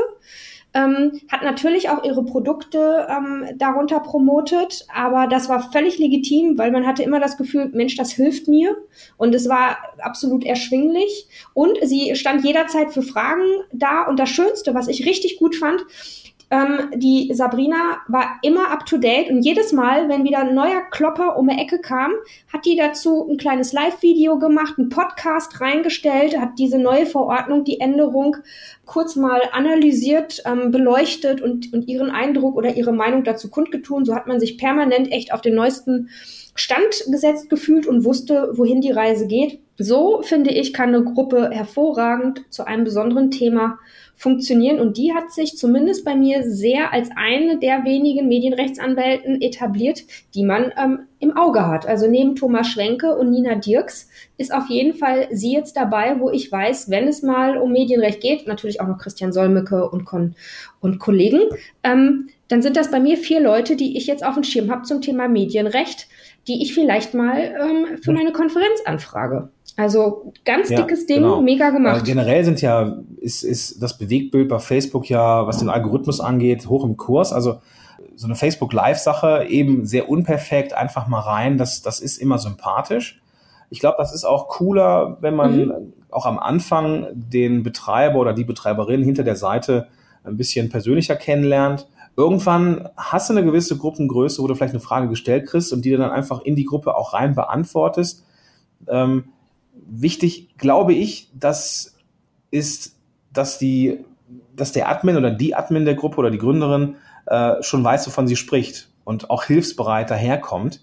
[0.75, 6.71] Ähm, hat natürlich auch ihre Produkte ähm, darunter promotet, aber das war völlig legitim, weil
[6.71, 8.77] man hatte immer das Gefühl, Mensch, das hilft mir.
[9.19, 11.29] Und es war absolut erschwinglich.
[11.53, 14.05] Und sie stand jederzeit für Fragen da.
[14.05, 15.83] Und das Schönste, was ich richtig gut fand,
[16.53, 20.83] ähm, die Sabrina war immer up to date und jedes Mal, wenn wieder ein neuer
[20.91, 22.13] Klopper um die Ecke kam,
[22.53, 27.81] hat die dazu ein kleines Live-Video gemacht, einen Podcast reingestellt, hat diese neue Verordnung, die
[27.81, 28.37] Änderung
[28.85, 34.05] kurz mal analysiert, ähm, beleuchtet und, und ihren Eindruck oder ihre Meinung dazu kundgetun.
[34.05, 36.11] So hat man sich permanent echt auf den neuesten
[36.55, 39.61] Stand gesetzt gefühlt und wusste, wohin die Reise geht.
[39.79, 43.79] So, finde ich, kann eine Gruppe hervorragend zu einem besonderen Thema
[44.17, 44.79] funktionieren.
[44.79, 50.45] Und die hat sich zumindest bei mir sehr als eine der wenigen Medienrechtsanwälten etabliert, die
[50.45, 51.87] man ähm, im Auge hat.
[51.87, 56.31] Also neben Thomas Schwenke und Nina Dirks ist auf jeden Fall sie jetzt dabei, wo
[56.31, 60.37] ich weiß, wenn es mal um Medienrecht geht, natürlich auch noch Christian Solmecke und, Kon
[60.81, 61.41] und Kollegen,
[61.83, 64.83] ähm, dann sind das bei mir vier Leute, die ich jetzt auf dem Schirm habe
[64.83, 66.07] zum Thema Medienrecht,
[66.49, 69.51] die ich vielleicht mal ähm, für meine Konferenz anfrage.
[69.77, 71.41] Also ganz ja, dickes Ding, genau.
[71.41, 72.03] mega gemacht.
[72.03, 76.69] Äh, generell sind ja, ist, ist das Bewegtbild bei Facebook ja, was den Algorithmus angeht,
[76.69, 77.33] hoch im Kurs.
[77.33, 77.61] Also
[78.17, 83.23] so eine Facebook-Live-Sache eben sehr unperfekt, einfach mal rein, das, das ist immer sympathisch.
[83.71, 85.93] Ich glaube, das ist auch cooler, wenn man mhm.
[86.11, 89.89] auch am Anfang den Betreiber oder die Betreiberin hinter der Seite
[90.25, 91.89] ein bisschen persönlicher kennenlernt.
[92.17, 95.91] Irgendwann hast du eine gewisse Gruppengröße, wo du vielleicht eine Frage gestellt kriegst und die
[95.91, 98.25] du dann einfach in die Gruppe auch rein beantwortest.
[98.87, 99.25] Ähm,
[99.87, 101.97] wichtig, glaube ich, das
[102.51, 102.97] ist,
[103.33, 104.05] dass die,
[104.55, 106.97] dass der Admin oder die Admin der Gruppe oder die Gründerin
[107.27, 110.81] äh, schon weiß, wovon sie spricht und auch hilfsbereit daherkommt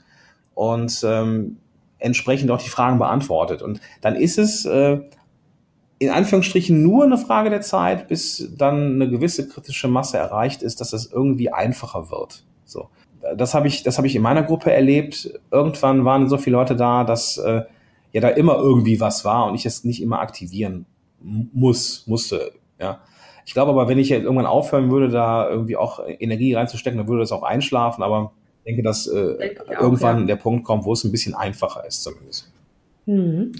[0.56, 1.58] und ähm,
[2.00, 3.62] entsprechend auch die Fragen beantwortet.
[3.62, 5.00] Und dann ist es äh,
[6.00, 10.80] in Anführungsstrichen nur eine Frage der Zeit, bis dann eine gewisse kritische Masse erreicht ist,
[10.80, 12.46] dass es irgendwie einfacher wird.
[12.64, 12.90] So.
[13.36, 15.38] Das habe ich, das habe ich in meiner Gruppe erlebt.
[15.52, 17.64] Irgendwann waren so viele Leute da, dass äh,
[18.14, 20.86] ja da immer irgendwie was war und ich es nicht immer aktivieren
[21.22, 23.02] muss, musste, ja.
[23.46, 27.08] Ich glaube aber, wenn ich jetzt irgendwann aufhören würde, da irgendwie auch Energie reinzustecken, dann
[27.08, 30.26] würde das auch einschlafen, aber ich denke, dass äh, denke irgendwann auch, ja.
[30.28, 32.52] der Punkt kommt, wo es ein bisschen einfacher ist zumindest.
[33.10, 33.54] Mhm.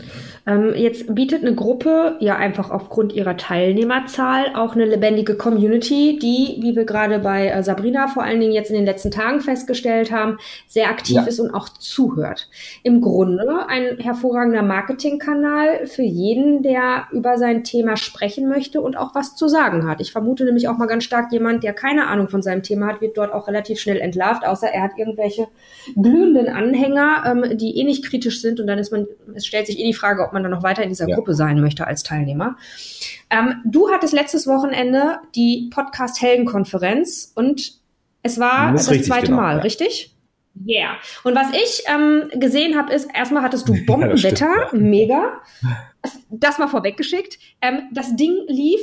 [0.46, 6.62] Ähm, jetzt bietet eine Gruppe ja einfach aufgrund ihrer Teilnehmerzahl auch eine lebendige Community, die,
[6.62, 10.12] wie wir gerade bei äh, Sabrina vor allen Dingen jetzt in den letzten Tagen festgestellt
[10.12, 11.24] haben, sehr aktiv ja.
[11.24, 12.48] ist und auch zuhört.
[12.84, 19.16] Im Grunde ein hervorragender Marketingkanal für jeden, der über sein Thema sprechen möchte und auch
[19.16, 20.00] was zu sagen hat.
[20.00, 23.02] Ich vermute nämlich auch mal ganz stark, jemand, der keine Ahnung von seinem Thema hat,
[23.02, 25.48] wird dort auch relativ schnell entlarvt, außer er hat irgendwelche
[25.96, 29.08] glühenden Anhänger, ähm, die eh nicht kritisch sind und dann ist man
[29.40, 31.16] es stellt sich eh die Frage, ob man dann noch weiter in dieser ja.
[31.16, 32.58] Gruppe sein möchte als Teilnehmer.
[33.30, 37.80] Ähm, du hattest letztes Wochenende die Podcast-Helden-Konferenz und
[38.22, 39.62] es war das, das zweite genau, Mal, ja.
[39.62, 40.16] richtig?
[40.66, 40.80] Ja.
[40.80, 40.98] Yeah.
[41.24, 45.42] Und was ich ähm, gesehen habe, ist, erstmal hattest du Bombenwetter, ja, mega.
[46.30, 47.40] Das mal vorweggeschickt.
[47.62, 48.82] Ähm, das Ding lief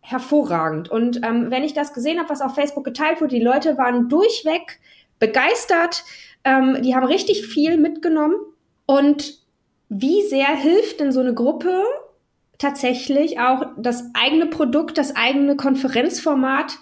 [0.00, 0.90] hervorragend.
[0.90, 4.08] Und ähm, wenn ich das gesehen habe, was auf Facebook geteilt wurde, die Leute waren
[4.08, 4.80] durchweg
[5.18, 6.04] begeistert.
[6.44, 8.34] Ähm, die haben richtig viel mitgenommen.
[8.86, 9.41] Und
[9.94, 11.84] wie sehr hilft denn so eine Gruppe
[12.56, 16.78] tatsächlich auch das eigene Produkt, das eigene Konferenzformat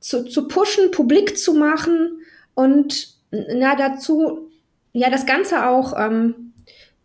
[0.00, 2.22] zu, zu pushen, publik zu machen
[2.54, 4.50] und na dazu
[4.92, 6.52] ja das Ganze auch ähm,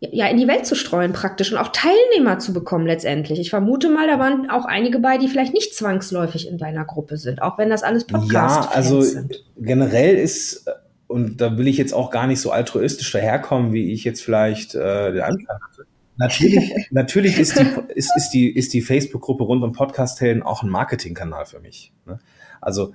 [0.00, 3.38] ja in die Welt zu streuen praktisch und auch Teilnehmer zu bekommen letztendlich.
[3.38, 7.18] Ich vermute mal, da waren auch einige bei, die vielleicht nicht zwangsläufig in deiner Gruppe
[7.18, 9.44] sind, auch wenn das alles Podcasts ja, also sind.
[9.56, 10.65] generell ist
[11.06, 14.74] und da will ich jetzt auch gar nicht so altruistisch daherkommen, wie ich jetzt vielleicht
[14.74, 15.86] äh, den Anfang hatte.
[16.16, 20.70] Natürlich, natürlich ist die, ist, ist die, ist die Facebook-Gruppe rund um Podcast-Helden auch ein
[20.70, 21.92] Marketingkanal für mich.
[22.06, 22.18] Ne?
[22.60, 22.92] Also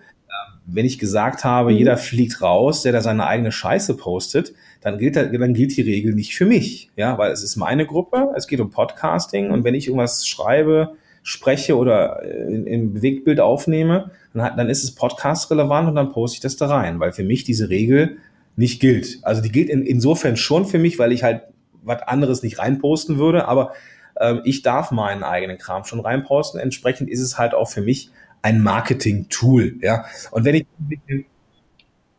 [0.66, 1.78] wenn ich gesagt habe, mhm.
[1.78, 6.14] jeder fliegt raus, der da seine eigene Scheiße postet, dann gilt, dann gilt die Regel
[6.14, 6.92] nicht für mich.
[6.96, 10.96] Ja, weil es ist meine Gruppe, es geht um Podcasting und wenn ich irgendwas schreibe,
[11.24, 16.56] spreche oder im Bewegtbild aufnehme, dann, dann ist es podcast-relevant und dann poste ich das
[16.58, 18.18] da rein, weil für mich diese Regel
[18.56, 19.20] nicht gilt.
[19.22, 21.44] Also die gilt in, insofern schon für mich, weil ich halt
[21.84, 23.74] was anderes nicht reinposten würde, aber
[24.20, 26.60] ähm, ich darf meinen eigenen Kram schon reinposten.
[26.60, 29.76] Entsprechend ist es halt auch für mich ein Marketing-Tool.
[29.82, 30.66] Ja, und wenn ich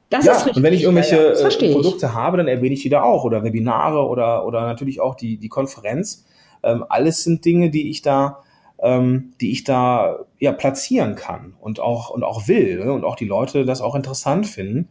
[0.08, 1.48] das ja, und wenn ich irgendwelche ja, ja.
[1.48, 2.12] Äh, Produkte ich.
[2.12, 5.48] habe, dann erwähne ich die da auch oder Webinare oder, oder natürlich auch die, die
[5.48, 6.26] Konferenz.
[6.62, 8.40] Ähm, alles sind Dinge, die ich da,
[8.82, 12.92] ähm, die ich da ja platzieren kann und auch, und auch will ne?
[12.92, 14.88] und auch die Leute das auch interessant finden.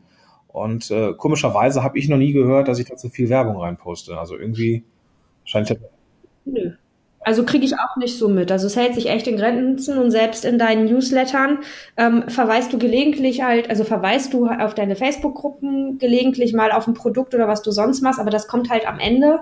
[0.47, 4.17] Und äh, komischerweise habe ich noch nie gehört, dass ich da zu viel Werbung reinposte.
[4.17, 4.83] Also irgendwie
[5.45, 5.75] scheint ja.
[6.45, 6.71] Nö.
[7.23, 8.51] Also kriege ich auch nicht so mit.
[8.51, 11.59] Also es hält sich echt in Grenzen und selbst in deinen Newslettern
[11.95, 16.95] ähm, verweist du gelegentlich halt, also verweist du auf deine Facebook-Gruppen gelegentlich mal auf ein
[16.95, 19.41] Produkt oder was du sonst machst, aber das kommt halt am Ende.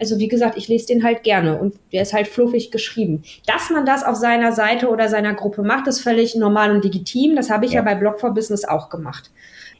[0.00, 3.22] Also wie gesagt, ich lese den halt gerne und der ist halt fluffig geschrieben.
[3.46, 7.36] Dass man das auf seiner Seite oder seiner Gruppe macht, ist völlig normal und legitim.
[7.36, 7.80] Das habe ich ja.
[7.80, 9.30] ja bei Blog for Business auch gemacht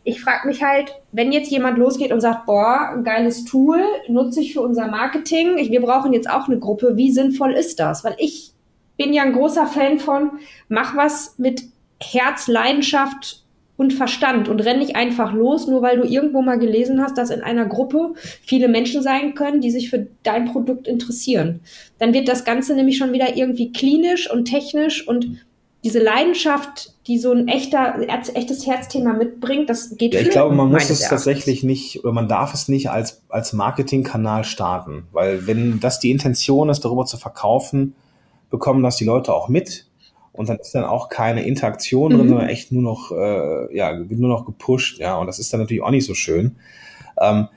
[0.05, 4.41] ich frage mich halt, wenn jetzt jemand losgeht und sagt, boah, ein geiles Tool, nutze
[4.41, 8.05] ich für unser Marketing, wir brauchen jetzt auch eine Gruppe, wie sinnvoll ist das?
[8.05, 8.53] Weil ich
[8.99, 10.33] bin ja ein großer Fan von,
[10.69, 11.65] mach was mit
[12.01, 13.44] Herz, Leidenschaft
[13.77, 17.31] und Verstand und renn nicht einfach los, nur weil du irgendwo mal gelesen hast, dass
[17.31, 21.61] in einer Gruppe viele Menschen sein können, die sich für dein Produkt interessieren.
[21.99, 25.39] Dann wird das Ganze nämlich schon wieder irgendwie klinisch und technisch und
[25.83, 30.71] diese Leidenschaft, die so ein echter, echtes Herzthema mitbringt, das geht ja, Ich glaube, man
[30.71, 31.09] muss es Erachtens.
[31.11, 36.11] tatsächlich nicht, oder man darf es nicht als, als Marketingkanal starten, weil wenn das die
[36.11, 37.95] Intention ist, darüber zu verkaufen,
[38.49, 39.87] bekommen das die Leute auch mit
[40.35, 42.19] und dann ist dann auch keine Interaktion mhm.
[42.19, 45.61] drin, sondern echt nur noch, äh, ja, nur noch gepusht, ja, und das ist dann
[45.61, 46.57] natürlich auch nicht so schön.
[47.21, 47.49] Ähm,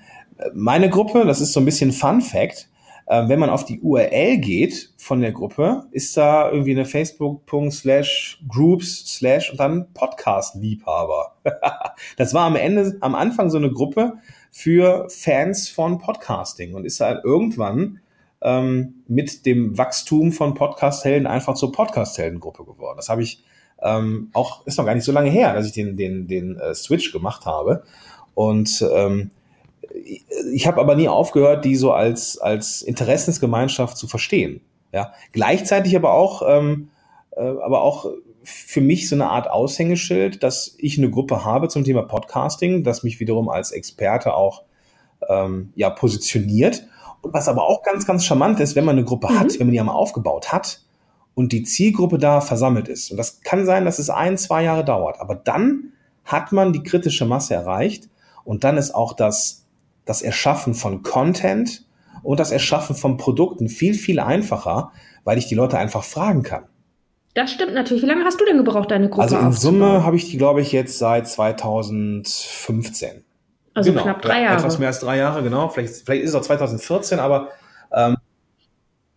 [0.53, 2.69] meine Gruppe, das ist so ein bisschen Fun Fact,
[3.07, 7.71] äh, wenn man auf die URL geht von der Gruppe, ist da irgendwie eine Facebook.com
[7.71, 11.35] slash Groups slash und dann Podcast-Liebhaber.
[12.17, 14.13] das war am Ende, am Anfang so eine Gruppe
[14.51, 18.01] für Fans von Podcasting und ist halt irgendwann
[18.41, 22.97] ähm, mit dem Wachstum von Podcast-Helden einfach zur Podcast-Helden-Gruppe geworden.
[22.97, 23.43] Das habe ich
[23.81, 26.73] ähm, auch, ist noch gar nicht so lange her, dass ich den, den, den äh,
[26.75, 27.83] Switch gemacht habe.
[28.33, 29.31] Und ähm,
[30.53, 34.61] ich habe aber nie aufgehört, die so als, als Interessensgemeinschaft zu verstehen.
[34.93, 36.89] Ja, gleichzeitig aber auch, ähm,
[37.35, 38.11] äh, aber auch
[38.43, 43.03] für mich so eine Art Aushängeschild, dass ich eine Gruppe habe zum Thema Podcasting, das
[43.03, 44.63] mich wiederum als Experte auch
[45.27, 46.87] ähm, ja positioniert.
[47.21, 49.39] Und was aber auch ganz, ganz charmant ist, wenn man eine Gruppe mhm.
[49.39, 50.81] hat, wenn man die einmal aufgebaut hat
[51.33, 53.11] und die Zielgruppe da versammelt ist.
[53.11, 55.19] Und das kann sein, dass es ein, zwei Jahre dauert.
[55.19, 55.93] Aber dann
[56.25, 58.09] hat man die kritische Masse erreicht
[58.43, 59.67] und dann ist auch das
[60.07, 61.85] das Erschaffen von Content
[62.23, 64.91] und das Erschaffen von Produkten viel, viel einfacher,
[65.23, 66.63] weil ich die Leute einfach fragen kann.
[67.35, 68.01] Das stimmt natürlich.
[68.01, 70.61] Wie lange hast du denn gebraucht, deine Gruppe Also in Summe habe ich die, glaube
[70.61, 73.23] ich, jetzt seit 2015.
[73.77, 74.57] Also genau, knapp drei Jahre.
[74.57, 75.69] Etwas mehr als drei Jahre, genau.
[75.69, 77.49] Vielleicht, vielleicht ist es auch 2014, aber
[77.93, 78.17] ähm,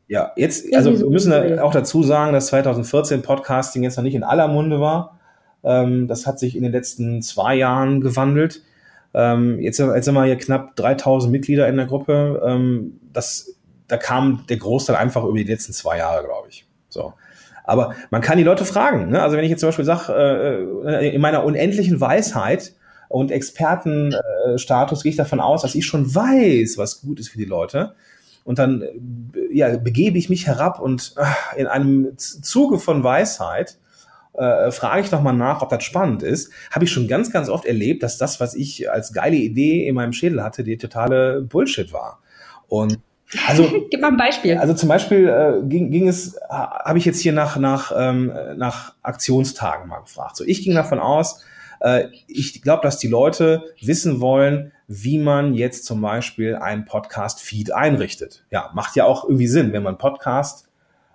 [0.07, 4.23] ja, jetzt, also wir müssen auch dazu sagen, dass 2014 Podcasting jetzt noch nicht in
[4.23, 5.19] aller Munde war.
[5.65, 8.63] Ähm, das hat sich in den letzten zwei Jahren gewandelt.
[9.15, 12.43] Ähm, jetzt, jetzt sind wir hier knapp 3000 Mitglieder in der Gruppe.
[12.45, 13.55] Ähm, das,
[13.89, 16.67] da kam der Großteil einfach über die letzten zwei Jahre, glaube ich.
[16.91, 17.15] So.
[17.65, 19.09] Aber man kann die Leute fragen.
[19.09, 19.23] Ne?
[19.23, 20.13] Also wenn ich jetzt zum Beispiel sage,
[20.87, 22.75] äh, in meiner unendlichen Weisheit
[23.11, 27.45] und Expertenstatus gehe ich davon aus, dass ich schon weiß, was gut ist für die
[27.45, 27.97] Leute.
[28.45, 28.89] Und dann äh,
[29.51, 33.79] ja, begebe ich mich herab und äh, in einem Zuge von Weisheit
[34.35, 36.53] äh, frage ich doch mal nach, ob das spannend ist.
[36.71, 39.97] Habe ich schon ganz, ganz oft erlebt, dass das, was ich als geile Idee in
[39.97, 42.21] meinem Schädel hatte, die totale Bullshit war.
[42.69, 43.01] Und
[43.49, 44.57] also, Gib mal ein Beispiel.
[44.57, 48.95] Also zum Beispiel äh, ging, ging es, habe ich jetzt hier nach, nach, ähm, nach
[49.03, 50.37] Aktionstagen mal gefragt.
[50.37, 51.45] So, ich ging davon aus,
[52.27, 58.45] ich glaube, dass die Leute wissen wollen, wie man jetzt zum Beispiel einen Podcast-Feed einrichtet.
[58.51, 60.69] Ja, macht ja auch irgendwie Sinn, wenn man Podcast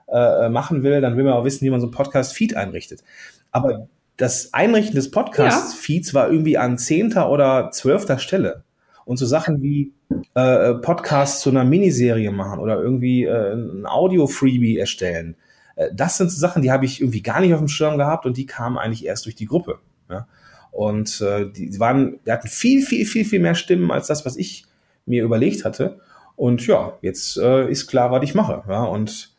[0.07, 3.03] äh, machen will, dann will man auch wissen, wie man so einen Podcast-Feed einrichtet.
[3.51, 6.13] Aber das Einrichten des Podcast-Feeds ja.
[6.13, 8.63] war irgendwie an zehnter oder zwölfter Stelle.
[9.03, 9.93] Und so Sachen wie
[10.33, 15.35] äh, Podcasts zu einer Miniserie machen oder irgendwie äh, ein Audio-Freebie erstellen,
[15.75, 18.25] äh, das sind so Sachen, die habe ich irgendwie gar nicht auf dem Schirm gehabt
[18.25, 19.79] und die kamen eigentlich erst durch die Gruppe.
[20.09, 20.27] Ja?
[20.75, 24.35] Und äh, die waren, die hatten viel, viel, viel, viel mehr Stimmen als das, was
[24.35, 24.65] ich
[25.05, 26.01] mir überlegt hatte.
[26.35, 28.61] Und ja, jetzt äh, ist klar, was ich mache.
[28.67, 28.83] Ja?
[28.83, 29.33] Und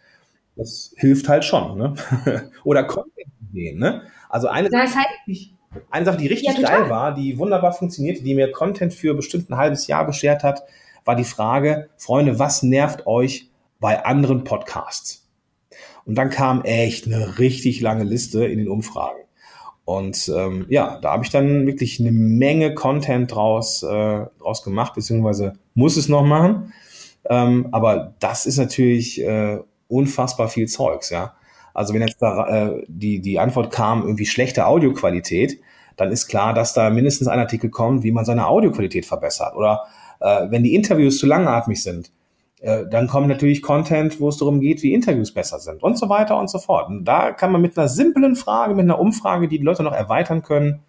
[0.57, 1.77] das hilft halt schon.
[1.77, 1.95] Ne?
[2.65, 3.79] Oder Content-Ideen.
[3.79, 4.01] Ne?
[4.31, 5.09] Also eine das heißt,
[5.91, 9.51] Eine Sache, die richtig Ja, geil war, die wunderbar funktionierte, die mir Content für bestimmt
[9.51, 10.63] ein halbes Jahr beschert hat,
[11.05, 15.29] war die Frage, Freunde, was nervt euch bei anderen Podcasts?
[16.07, 19.26] Und dann kam echt eine richtig lange Liste in den Umfragen.
[19.87, 24.95] Und ähm, ja, da habe ich dann wirklich eine Menge Content draus, äh, draus gemacht,
[24.95, 26.73] beziehungsweise muss es noch machen.
[27.31, 31.35] Ähm, aber das ist natürlich äh, unfassbar viel Zeugs, ja.
[31.73, 35.61] Also wenn jetzt da äh, die, die Antwort kam, irgendwie schlechte Audioqualität,
[35.97, 39.55] dann ist klar, dass da mindestens ein Artikel kommt, wie man seine Audioqualität verbessert.
[39.55, 39.85] Oder
[40.21, 42.11] äh, wenn die Interviews zu langatmig sind,
[42.63, 46.39] dann kommt natürlich Content, wo es darum geht, wie Interviews besser sind und so weiter
[46.39, 46.89] und so fort.
[46.89, 49.93] Und da kann man mit einer simplen Frage, mit einer Umfrage, die die Leute noch
[49.93, 50.81] erweitern können,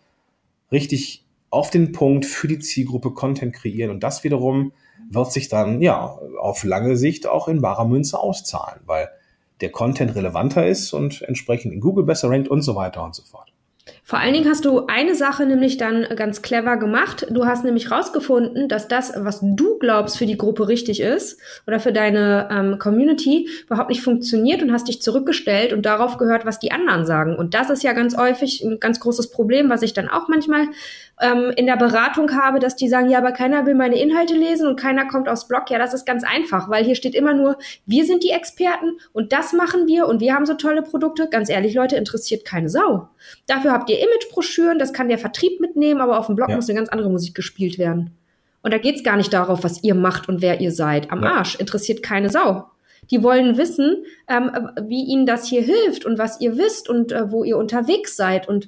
[0.72, 3.92] richtig auf den Punkt für die Zielgruppe Content kreieren.
[3.92, 4.72] Und das wiederum
[5.10, 9.10] wird sich dann ja auf lange Sicht auch in barer Münze auszahlen, weil
[9.62, 13.24] der Content relevanter ist und entsprechend in Google besser rankt und so weiter und so
[13.24, 13.52] fort.
[14.04, 17.28] Vor allen Dingen hast du eine Sache nämlich dann ganz clever gemacht.
[17.30, 21.80] Du hast nämlich rausgefunden, dass das, was du glaubst für die Gruppe richtig ist oder
[21.80, 26.60] für deine ähm, Community, überhaupt nicht funktioniert und hast dich zurückgestellt und darauf gehört, was
[26.60, 27.36] die anderen sagen.
[27.36, 30.68] Und das ist ja ganz häufig ein ganz großes Problem, was ich dann auch manchmal
[31.22, 34.68] ähm, in der Beratung habe, dass die sagen, ja, aber keiner will meine Inhalte lesen
[34.68, 35.70] und keiner kommt aufs Blog.
[35.70, 39.34] Ja, das ist ganz einfach, weil hier steht immer nur, wir sind die Experten und
[39.34, 41.28] das machen wir und wir haben so tolle Produkte.
[41.30, 43.10] Ganz ehrlich, Leute, interessiert keine Sau.
[43.48, 46.56] Dafür habt ihr Imagebroschüren, das kann der Vertrieb mitnehmen, aber auf dem Blog Ja.
[46.56, 48.12] muss eine ganz andere Musik gespielt werden.
[48.62, 51.12] Und da geht's gar nicht darauf, was ihr macht und wer ihr seid.
[51.12, 51.38] Am Ja.
[51.38, 52.66] Arsch interessiert keine Sau.
[53.12, 54.52] Die wollen wissen, ähm,
[54.82, 58.50] wie ihnen das hier hilft und was ihr wisst und äh, wo ihr unterwegs seid
[58.50, 58.68] und,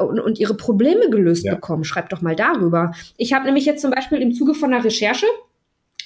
[0.00, 1.54] und, ihre Probleme gelöst Ja.
[1.54, 1.84] bekommen.
[1.84, 2.92] Schreibt doch mal darüber.
[3.16, 5.26] Ich habe nämlich jetzt zum Beispiel im Zuge von einer Recherche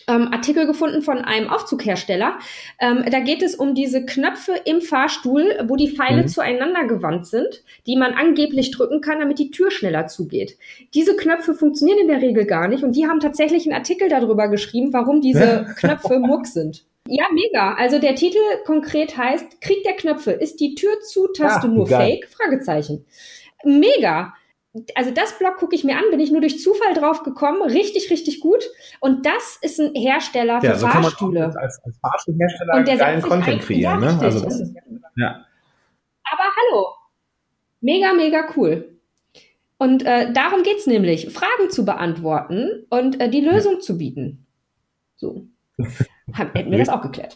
[0.08, 2.38] ähm, Artikel gefunden von einem Aufzughersteller.
[2.80, 6.28] Ähm, da geht es um diese Knöpfe im Fahrstuhl, wo die Pfeile Mhm.
[6.28, 10.56] zueinander gewandt sind, die man angeblich drücken kann, damit die Tür schneller zugeht.
[10.94, 14.48] Diese Knöpfe funktionieren in der Regel gar nicht und die haben tatsächlich einen Artikel darüber
[14.48, 16.84] geschrieben, warum diese Knöpfe Muck sind.
[17.06, 17.74] Ja, mega.
[17.74, 20.32] Also der Titel konkret heißt Krieg der Knöpfe.
[20.32, 22.18] Ist die Tür zu Taste Ah, nur geil.
[22.20, 22.28] Fake?
[22.28, 23.04] Fragezeichen.
[23.64, 24.34] Mega.
[24.94, 27.60] Also das Blog gucke ich mir an, bin ich nur durch Zufall drauf gekommen.
[27.62, 28.64] Richtig, richtig gut.
[29.00, 31.44] Und das ist ein Hersteller für Ja, so kann man Fahrstühle.
[31.58, 34.00] als, als Fahrstuhlhersteller Und der geilen Content kreieren.
[34.02, 34.20] ja, ne?
[34.20, 34.72] Also ist,
[35.16, 35.44] ja.
[36.32, 36.86] Aber hallo.
[37.80, 38.96] Mega, mega cool.
[39.78, 44.46] Und äh, darum geht's nämlich, Fragen zu beantworten und äh, die Lösung zu bieten.
[45.16, 45.46] So.
[46.34, 47.34] Haben- Hätten wir das auch geklärt.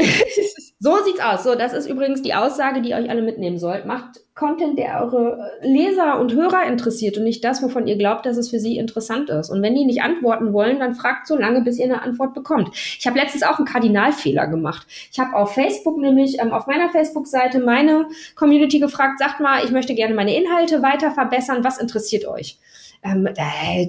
[0.84, 1.44] so sieht's aus.
[1.44, 3.86] So, das ist übrigens die Aussage, die ihr euch alle mitnehmen sollt.
[3.86, 8.36] Macht Content, der eure Leser und Hörer interessiert und nicht das, wovon ihr glaubt, dass
[8.36, 9.48] es für sie interessant ist.
[9.48, 12.68] Und wenn die nicht antworten wollen, dann fragt so lange, bis ihr eine Antwort bekommt.
[12.74, 14.86] Ich habe letztens auch einen Kardinalfehler gemacht.
[15.10, 19.70] Ich habe auf Facebook nämlich, ähm, auf meiner Facebook-Seite meine Community gefragt, sagt mal, ich
[19.70, 21.64] möchte gerne meine Inhalte weiter verbessern.
[21.64, 22.58] Was interessiert euch?
[23.04, 23.44] Ähm, da,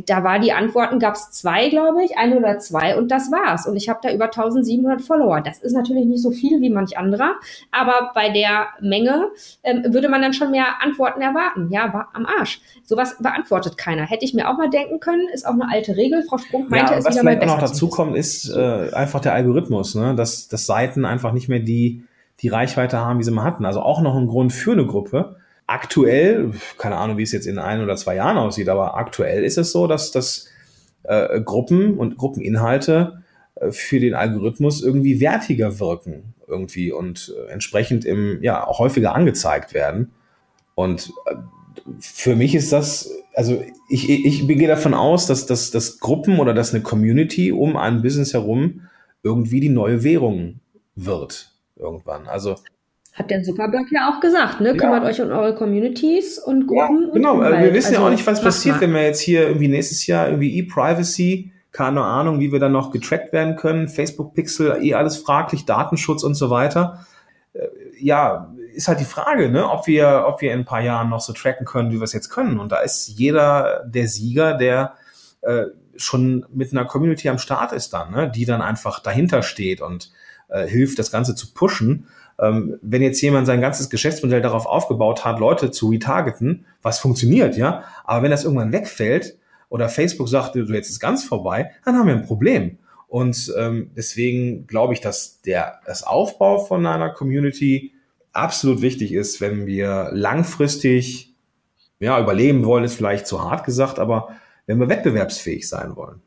[0.05, 3.65] da war die Antworten, gab es zwei, glaube ich, ein oder zwei und das war's.
[3.65, 5.39] Und ich habe da über 1700 Follower.
[5.39, 7.35] Das ist natürlich nicht so viel wie manch anderer,
[7.71, 9.29] aber bei der Menge
[9.63, 11.69] ähm, würde man dann schon mehr Antworten erwarten.
[11.71, 12.59] Ja, war am Arsch.
[12.83, 14.03] Sowas beantwortet keiner.
[14.03, 16.21] Hätte ich mir auch mal denken können, ist auch eine alte Regel.
[16.23, 18.91] Frau Sprunk meinte ja, es was wieder mal vielleicht auch noch dazu kommt, ist äh,
[18.91, 20.13] einfach der Algorithmus, ne?
[20.15, 22.03] dass, dass Seiten einfach nicht mehr die,
[22.41, 23.65] die Reichweite haben, wie sie mal hatten.
[23.65, 25.37] Also auch noch ein Grund für eine Gruppe.
[25.67, 29.57] Aktuell, keine Ahnung, wie es jetzt in ein oder zwei Jahren aussieht, aber aktuell ist
[29.57, 30.47] es so, dass, dass
[31.03, 33.23] äh, Gruppen und Gruppeninhalte
[33.55, 39.15] äh, für den Algorithmus irgendwie wertiger wirken irgendwie und äh, entsprechend im ja auch häufiger
[39.15, 40.11] angezeigt werden.
[40.75, 41.35] Und äh,
[41.99, 46.53] für mich ist das, also ich, ich, gehe davon aus, dass, dass, dass Gruppen oder
[46.53, 48.81] dass eine Community um ein Business herum
[49.23, 50.59] irgendwie die neue Währung
[50.95, 52.27] wird irgendwann.
[52.27, 52.55] Also
[53.15, 54.75] Hat der Zuckerberg ja auch gesagt, ne?
[54.75, 57.11] Kümmert euch um eure Communities und Gruppen.
[57.13, 58.81] genau, und wir wissen ja Also, auch nicht, was passiert, mal.
[58.81, 62.91] wenn wir jetzt hier irgendwie nächstes Jahr irgendwie E-Privacy, keine Ahnung, wie wir dann noch
[62.91, 67.05] getrackt werden können, Facebook-Pixel, eh alles fraglich, Datenschutz und so weiter.
[67.53, 67.67] Äh,
[67.99, 71.21] Ja, ist halt die Frage, ne, ob wir, ob wir in ein paar Jahren noch
[71.21, 72.59] so tracken können, wie wir es jetzt können.
[72.59, 74.95] Und da ist jeder der Sieger, der
[75.41, 79.79] äh, schon mit einer Community am Start ist dann, ne, die dann einfach dahinter steht
[79.79, 80.11] und
[80.49, 82.07] äh, hilft, das Ganze zu pushen.
[82.39, 87.55] Ähm, wenn jetzt jemand sein ganzes Geschäftsmodell darauf aufgebaut hat, Leute zu retargeten, was funktioniert,
[87.55, 89.37] ja, aber wenn das irgendwann wegfällt
[89.69, 92.77] oder Facebook sagt, du jetzt ist ganz vorbei, dann haben wir ein Problem.
[93.07, 97.93] Und ähm, deswegen glaube ich, dass der das Aufbau von einer Community
[98.33, 101.33] absolut wichtig ist, wenn wir langfristig
[101.99, 104.29] ja überleben wollen, ist vielleicht zu hart gesagt, aber
[104.65, 106.21] wenn wir wettbewerbsfähig sein wollen.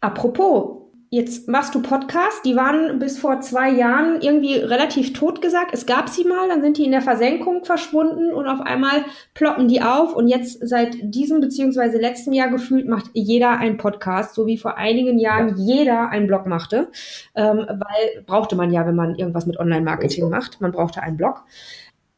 [0.00, 0.79] Apropos
[1.12, 5.74] Jetzt machst du Podcasts, die waren bis vor zwei Jahren irgendwie relativ tot gesagt.
[5.74, 9.04] Es gab sie mal, dann sind die in der Versenkung verschwunden und auf einmal
[9.34, 10.14] ploppen die auf.
[10.14, 14.76] Und jetzt seit diesem beziehungsweise letzten Jahr gefühlt macht jeder einen Podcast, so wie vor
[14.76, 15.78] einigen Jahren ja.
[15.78, 16.92] jeder einen Blog machte.
[17.34, 20.60] Ähm, weil brauchte man ja, wenn man irgendwas mit Online-Marketing macht.
[20.60, 21.42] Man brauchte einen Blog.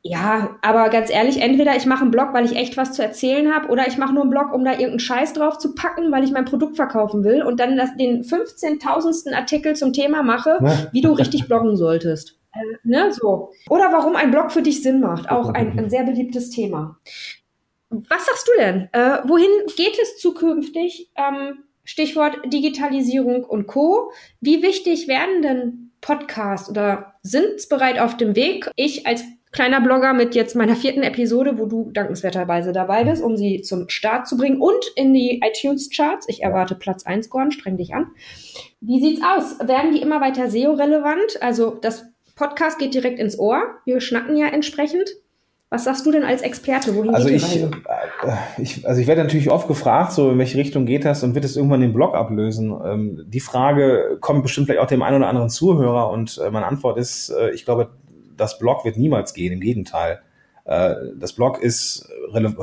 [0.04, 3.54] Ja, aber ganz ehrlich, entweder ich mache einen Blog, weil ich echt was zu erzählen
[3.54, 6.24] habe, oder ich mache nur einen Blog, um da irgendeinen Scheiß drauf zu packen, weil
[6.24, 9.32] ich mein Produkt verkaufen will und dann das, den 15.000.
[9.32, 10.58] Artikel zum Thema mache,
[10.90, 12.36] wie du richtig bloggen solltest.
[12.52, 13.52] Äh, ne, so.
[13.70, 15.30] Oder warum ein Blog für dich Sinn macht.
[15.30, 16.98] Auch ein, ein sehr beliebtes Thema.
[17.88, 18.88] Was sagst du denn?
[18.92, 21.10] Äh, wohin geht es zukünftig?
[21.14, 24.12] Ähm, Stichwort Digitalisierung und Co.
[24.40, 28.70] Wie wichtig werden denn Podcasts oder sind es bereit auf dem Weg?
[28.76, 33.36] Ich als kleiner Blogger mit jetzt meiner vierten Episode, wo du dankenswerterweise dabei bist, um
[33.36, 36.28] sie zum Start zu bringen und in die iTunes-Charts.
[36.28, 38.06] Ich erwarte Platz 1, Gordon, streng dich an.
[38.80, 39.58] Wie sieht's aus?
[39.66, 41.42] Werden die immer weiter SEO-relevant?
[41.42, 43.62] Also das Podcast geht direkt ins Ohr.
[43.84, 45.10] Wir schnacken ja entsprechend.
[45.68, 46.94] Was sagst du denn als Experte?
[46.94, 47.68] Wohin also geht ich, äh,
[48.58, 51.46] ich, also ich werde natürlich oft gefragt, so in welche Richtung geht das und wird
[51.46, 52.74] es irgendwann den Blog ablösen?
[52.84, 56.66] Ähm, die Frage kommt bestimmt vielleicht auch dem einen oder anderen Zuhörer und äh, meine
[56.66, 57.88] Antwort ist, äh, ich glaube,
[58.42, 60.20] das Blog wird niemals gehen, im Gegenteil.
[60.64, 62.08] Äh, das Blog ist,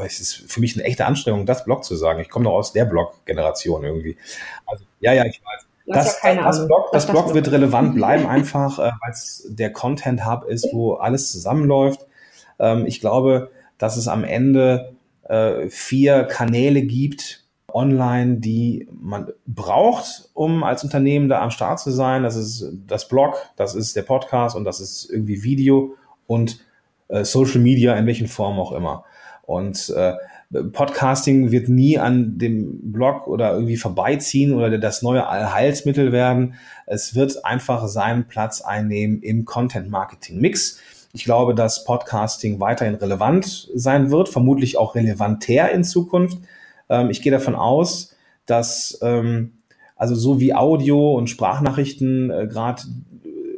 [0.05, 2.19] es ist für mich eine echte Anstrengung, das Blog zu sagen.
[2.19, 4.17] Ich komme doch aus der Blog-Generation irgendwie.
[4.65, 5.65] Also, ja, ja, ich weiß.
[5.87, 9.73] Das, ja das, Blog, das, das Blog wird relevant bleiben, einfach, äh, weil es der
[9.73, 12.05] Content-Hub ist, wo alles zusammenläuft.
[12.59, 17.38] Ähm, ich glaube, dass es am Ende äh, vier Kanäle gibt,
[17.73, 22.23] online, die man braucht, um als Unternehmen da am Start zu sein.
[22.23, 25.95] Das ist das Blog, das ist der Podcast und das ist irgendwie Video
[26.27, 26.59] und
[27.07, 29.03] äh, Social Media in welchen Formen auch immer.
[29.43, 30.13] Und äh,
[30.51, 36.55] Podcasting wird nie an dem Blog oder irgendwie vorbeiziehen oder das neue Allheilsmittel werden.
[36.87, 40.79] Es wird einfach seinen Platz einnehmen im Content Marketing Mix.
[41.13, 46.39] Ich glaube, dass Podcasting weiterhin relevant sein wird, vermutlich auch relevanter in Zukunft.
[46.89, 48.15] Ähm, ich gehe davon aus,
[48.45, 49.53] dass ähm,
[49.95, 52.83] also so wie Audio und Sprachnachrichten äh, gerade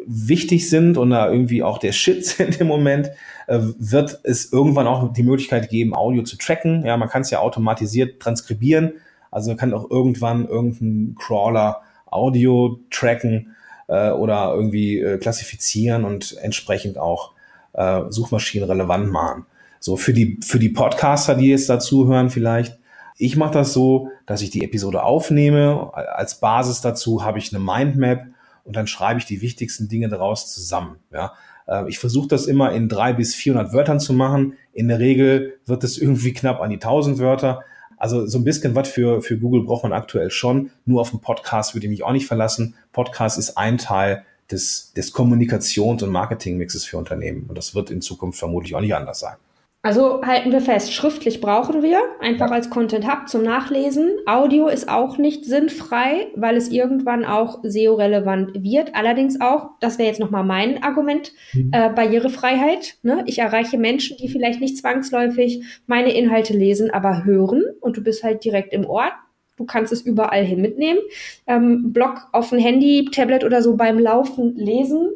[0.08, 3.12] wichtig sind und da irgendwie auch der Shit sind im Moment,
[3.48, 6.86] äh, wird es irgendwann auch die Möglichkeit geben, Audio zu tracken.
[6.86, 8.94] Ja, man kann es ja automatisiert transkribieren.
[9.30, 13.56] Also kann auch irgendwann irgendein Crawler Audio tracken
[13.88, 17.32] äh, oder irgendwie äh, klassifizieren und entsprechend auch
[17.74, 19.46] äh, Suchmaschinen relevant machen.
[19.80, 22.78] So für die für die Podcaster, die jetzt dazuhören, vielleicht
[23.18, 25.92] ich mache das so, dass ich die Episode aufnehme.
[25.94, 28.26] Als Basis dazu habe ich eine Mindmap
[28.64, 30.98] und dann schreibe ich die wichtigsten Dinge daraus zusammen.
[31.12, 31.34] Ja,
[31.68, 34.54] äh, ich versuche das immer in drei bis 400 Wörtern zu machen.
[34.74, 37.62] In der Regel wird es irgendwie knapp an die 1000 Wörter.
[37.98, 40.72] Also so ein bisschen was für, für Google braucht man aktuell schon.
[40.86, 42.76] Nur auf dem Podcast würde ich mich auch nicht verlassen.
[42.94, 47.46] Podcast ist ein Teil des, des Kommunikations- und Marketingmixes für Unternehmen.
[47.48, 49.36] Und das wird in Zukunft vermutlich auch nicht anders sein.
[49.84, 52.56] Also halten wir fest, schriftlich brauchen wir, einfach ja.
[52.56, 54.12] als Content Hub zum Nachlesen.
[54.28, 58.94] Audio ist auch nicht sinnfrei, weil es irgendwann auch SEO-relevant wird.
[58.94, 61.72] Allerdings auch, das wäre jetzt nochmal mein Argument, mhm.
[61.74, 62.98] äh, Barrierefreiheit.
[63.02, 63.24] Ne?
[63.26, 68.24] Ich erreiche Menschen, die vielleicht nicht zwangsläufig meine Inhalte lesen, aber hören und du bist
[68.24, 69.14] halt direkt im Ort.
[69.58, 71.00] Du kannst es überall hin mitnehmen.
[71.48, 75.10] Ähm, Blog auf dem Handy, Tablet oder so beim Laufen lesen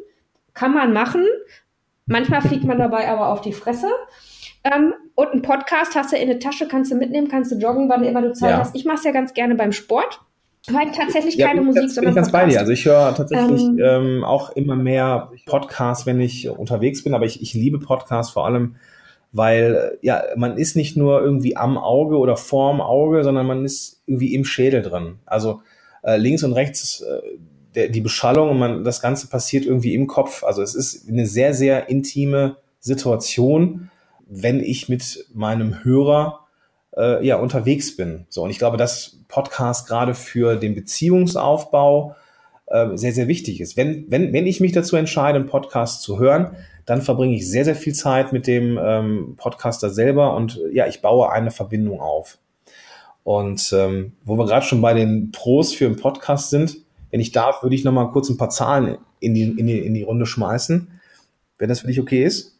[0.54, 1.24] kann man machen.
[2.06, 3.88] Manchmal fliegt man dabei aber auf die Fresse.
[4.72, 7.88] Ähm, und ein Podcast hast du in der Tasche, kannst du mitnehmen, kannst du joggen,
[7.88, 8.58] wann immer du Zeit ja.
[8.58, 8.74] hast.
[8.74, 10.20] Ich mache es ja ganz gerne beim Sport.
[10.68, 12.46] Weil tatsächlich keine ja, Musik, bin sondern ich ganz Podcast.
[12.46, 12.58] bei dir.
[12.58, 17.24] Also ich höre tatsächlich ähm, ähm, auch immer mehr Podcasts, wenn ich unterwegs bin, aber
[17.24, 18.74] ich, ich liebe Podcasts vor allem,
[19.30, 24.02] weil ja, man ist nicht nur irgendwie am Auge oder vorm Auge, sondern man ist
[24.06, 25.20] irgendwie im Schädel drin.
[25.24, 25.60] Also
[26.02, 27.20] äh, links und rechts äh,
[27.76, 30.42] der, die Beschallung und man, das Ganze passiert irgendwie im Kopf.
[30.42, 33.90] Also es ist eine sehr, sehr intime Situation
[34.26, 36.40] wenn ich mit meinem Hörer
[36.96, 38.26] äh, ja unterwegs bin.
[38.28, 42.14] So und ich glaube, dass Podcast gerade für den Beziehungsaufbau
[42.66, 43.76] äh, sehr sehr wichtig ist.
[43.76, 47.64] Wenn wenn wenn ich mich dazu entscheide, einen Podcast zu hören, dann verbringe ich sehr
[47.64, 52.38] sehr viel Zeit mit dem ähm, Podcaster selber und ja, ich baue eine Verbindung auf.
[53.24, 56.76] Und ähm, wo wir gerade schon bei den Pros für einen Podcast sind,
[57.10, 59.78] wenn ich darf, würde ich noch mal kurz ein paar Zahlen in die, in die,
[59.78, 60.88] in die Runde schmeißen,
[61.58, 62.55] wenn das für dich okay ist.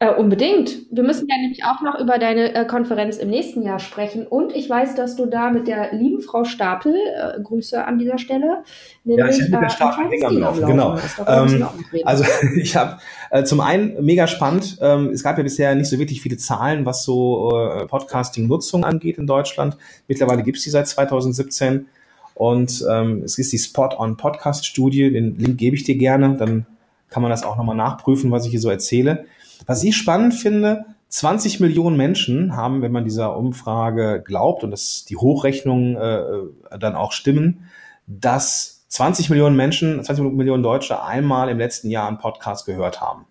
[0.00, 0.86] Äh, unbedingt.
[0.90, 4.26] Wir müssen ja nämlich auch noch über deine äh, Konferenz im nächsten Jahr sprechen.
[4.26, 8.18] Und ich weiß, dass du da mit der lieben Frau Stapel, äh, Grüße an dieser
[8.18, 8.64] Stelle,
[9.04, 10.66] nämlich, ja, ich mit der Stapel mega am Laufen.
[10.66, 10.98] Genau.
[11.28, 11.68] Ähm,
[12.04, 12.24] also
[12.56, 12.98] ich habe
[13.30, 14.78] äh, zum einen mega spannend.
[14.80, 19.16] Ähm, es gab ja bisher nicht so wirklich viele Zahlen, was so äh, Podcasting-Nutzung angeht
[19.18, 19.76] in Deutschland.
[20.08, 21.86] Mittlerweile gibt es die seit 2017.
[22.34, 26.66] Und ähm, es ist die Spot-on-Podcast-Studie, den Link gebe ich dir gerne, dann
[27.10, 29.26] kann man das auch nochmal nachprüfen, was ich hier so erzähle.
[29.66, 35.04] Was ich spannend finde, 20 Millionen Menschen haben, wenn man dieser Umfrage glaubt und dass
[35.04, 37.68] die Hochrechnungen äh, dann auch stimmen,
[38.06, 43.26] dass 20 Millionen Menschen, 20 Millionen Deutsche einmal im letzten Jahr einen Podcast gehört haben.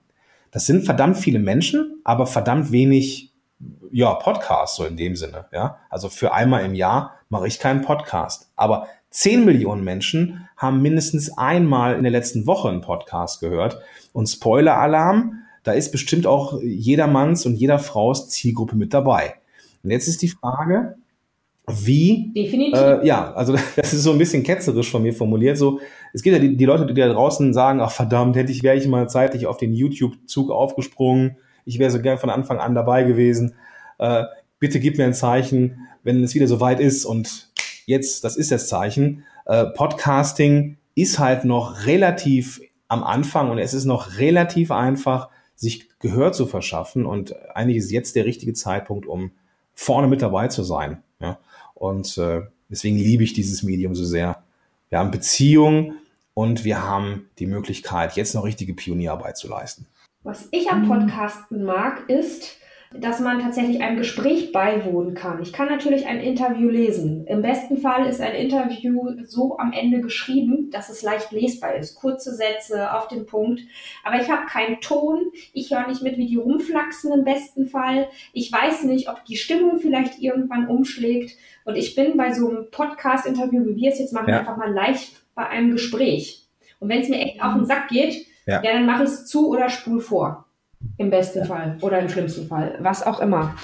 [0.51, 3.34] Das sind verdammt viele Menschen, aber verdammt wenig
[3.91, 5.45] ja, Podcasts so in dem Sinne.
[5.51, 8.51] Ja, also für einmal im Jahr mache ich keinen Podcast.
[8.55, 13.79] Aber 10 Millionen Menschen haben mindestens einmal in der letzten Woche einen Podcast gehört.
[14.11, 19.36] Und Spoiler-Alarm, da ist bestimmt auch jedermanns und jeder Frau's Zielgruppe mit dabei.
[19.84, 20.95] Und jetzt ist die Frage,
[21.68, 22.78] wie, Definitiv.
[22.78, 25.57] Äh, ja, also das ist so ein bisschen ketzerisch von mir formuliert.
[25.57, 25.80] So,
[26.11, 28.76] es gibt ja die, die Leute, die da draußen sagen, ach verdammt, hätte ich, wäre
[28.76, 31.38] ich mal zeitlich auf den YouTube-Zug aufgesprungen.
[31.66, 33.55] Ich wäre so gern von Anfang an dabei gewesen.
[33.97, 34.24] Äh,
[34.59, 37.05] bitte gib mir ein Zeichen, wenn es wieder soweit ist.
[37.05, 37.49] Und
[37.86, 39.24] jetzt, das ist das Zeichen.
[39.45, 45.88] Äh, Podcasting ist halt noch relativ am Anfang und es ist noch relativ einfach, sich
[45.99, 47.06] Gehör zu verschaffen.
[47.06, 49.32] Und eigentlich ist jetzt der richtige Zeitpunkt, um
[49.74, 51.04] vorne mit dabei zu sein.
[51.20, 51.39] Ja?
[51.74, 54.43] Und äh, deswegen liebe ich dieses Medium so sehr.
[54.89, 55.97] Wir haben Beziehungen
[56.34, 59.88] und wir haben die Möglichkeit, jetzt noch richtige Pionierarbeit zu leisten.
[60.24, 62.58] Was ich am Podcasten mag, ist,
[62.99, 65.41] dass man tatsächlich einem Gespräch beiwohnen kann.
[65.41, 67.25] Ich kann natürlich ein Interview lesen.
[67.27, 71.95] Im besten Fall ist ein Interview so am Ende geschrieben, dass es leicht lesbar ist.
[71.95, 73.61] Kurze Sätze auf den Punkt.
[74.03, 75.31] Aber ich habe keinen Ton.
[75.53, 78.07] Ich höre nicht mit, wie die rumflaxen im besten Fall.
[78.31, 81.37] Ich weiß nicht, ob die Stimmung vielleicht irgendwann umschlägt.
[81.65, 84.39] Und ich bin bei so einem Podcast-Interview, wie wir es jetzt machen, ja.
[84.39, 86.47] einfach mal leicht bei einem Gespräch.
[86.79, 89.25] Und wenn es mir echt auf den Sack geht, ja, ja dann mache ich es
[89.25, 90.42] zu oder spul vor.
[90.97, 91.45] Im besten.
[91.45, 93.55] Fall oder im schlimmsten Fall, was auch immer.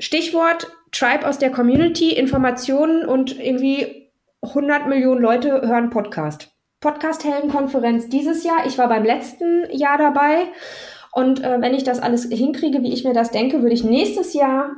[0.00, 4.10] Stichwort Tribe aus der Community, Informationen und irgendwie
[4.42, 6.48] 100 Millionen Leute hören Podcast.
[6.80, 8.66] Podcast-Heldenkonferenz dieses Jahr.
[8.66, 10.48] Ich war beim letzten Jahr dabei.
[11.12, 14.34] Und äh, wenn ich das alles hinkriege, wie ich mir das denke, würde ich nächstes
[14.34, 14.72] Jahr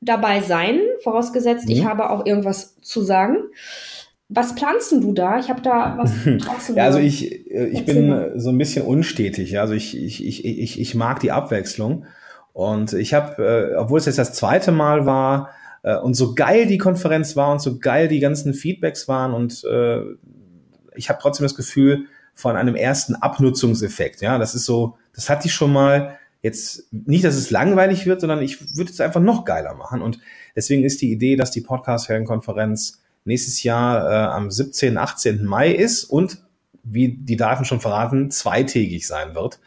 [0.00, 1.72] dabei sein, vorausgesetzt, mhm.
[1.72, 3.36] ich habe auch irgendwas zu sagen.
[4.34, 5.38] Was planst du da?
[5.38, 6.12] Ich habe da was
[6.74, 9.58] ja, also ich, äh, ich bin so ein bisschen unstetig.
[9.58, 12.06] Also ich, ich, ich, ich, ich mag die Abwechslung.
[12.52, 15.50] Und ich habe, äh, obwohl es jetzt das zweite Mal war
[15.82, 19.64] äh, und so geil die Konferenz war und so geil die ganzen Feedbacks waren und
[19.64, 20.00] äh,
[20.94, 24.20] ich habe trotzdem das Gefühl von einem ersten Abnutzungseffekt.
[24.20, 26.18] Ja, das ist so, das hatte ich schon mal.
[26.42, 30.02] Jetzt nicht, dass es langweilig wird, sondern ich würde es einfach noch geiler machen.
[30.02, 30.18] Und
[30.56, 35.44] deswegen ist die Idee, dass die Podcast-Helden-Konferenz nächstes Jahr äh, am 17., 18.
[35.44, 36.38] Mai ist und,
[36.82, 39.60] wie die Daten schon verraten, zweitägig sein wird.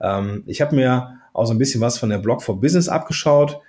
[0.00, 3.60] Ähm, ich habe mir auch so ein bisschen was von der Blog for Business abgeschaut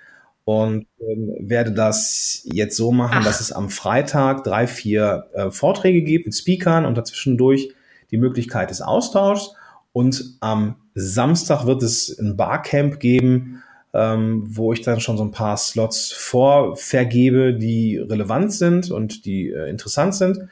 [0.44, 3.24] und ähm, werde das jetzt so machen, Ach.
[3.24, 7.70] dass es am Freitag drei, vier äh, Vorträge gibt mit Speakern und dazwischendurch
[8.10, 9.54] die Möglichkeit des Austauschs.
[9.92, 13.62] Und am Samstag wird es ein Barcamp geben,
[13.94, 19.50] ähm, wo ich dann schon so ein paar Slots vorvergebe, die relevant sind und die
[19.50, 20.48] äh, interessant sind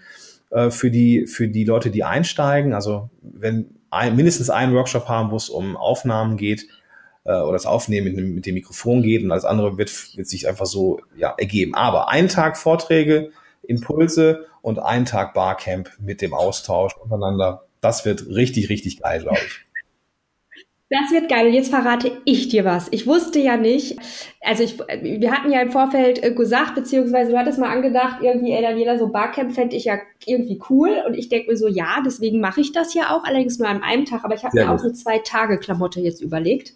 [0.51, 2.73] äh, für, die, für die Leute, die einsteigen.
[2.73, 6.69] Also wenn ein, mindestens einen Workshop haben, wo es um Aufnahmen geht
[7.25, 10.29] äh, oder das Aufnehmen mit, dem, mit dem Mikrofon geht und alles andere wird, wird
[10.29, 11.75] sich einfach so ja, ergeben.
[11.75, 13.33] Aber einen Tag Vorträge,
[13.65, 17.65] Impulse und einen Tag Barcamp mit dem Austausch untereinander.
[17.81, 19.72] Das wird richtig, richtig geil, glaube ich.
[20.93, 21.49] Das wird geil.
[21.55, 22.89] Jetzt verrate ich dir was.
[22.91, 23.97] Ich wusste ja nicht,
[24.43, 28.53] also ich, wir hatten ja im Vorfeld äh, gesagt, beziehungsweise du hattest mal angedacht, irgendwie,
[28.53, 30.91] ey Daniela, so Barcamp fände ich ja irgendwie cool.
[31.07, 33.83] Und ich denke mir so, ja, deswegen mache ich das ja auch, allerdings nur an
[33.83, 34.23] einem Tag.
[34.23, 34.81] Aber ich habe mir gut.
[34.81, 36.75] auch eine Zwei-Tage-Klamotte jetzt überlegt.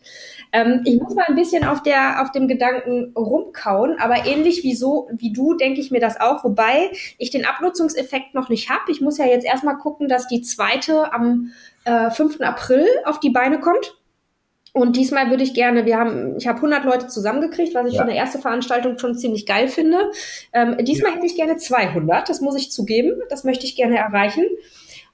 [0.51, 4.75] Ähm, ich muss mal ein bisschen auf, der, auf dem Gedanken rumkauen, aber ähnlich wie
[4.75, 8.91] so, wie du, denke ich mir das auch, wobei ich den Abnutzungseffekt noch nicht habe.
[8.91, 11.53] Ich muss ja jetzt erstmal gucken, dass die zweite am
[11.85, 12.41] äh, 5.
[12.41, 13.95] April auf die Beine kommt.
[14.77, 18.03] Und diesmal würde ich gerne, wir haben, ich habe 100 Leute zusammengekriegt, was ich ja.
[18.03, 20.11] für eine erste Veranstaltung schon ziemlich geil finde.
[20.53, 21.17] Ähm, diesmal ja.
[21.17, 24.45] hätte ich gerne 200, das muss ich zugeben, das möchte ich gerne erreichen.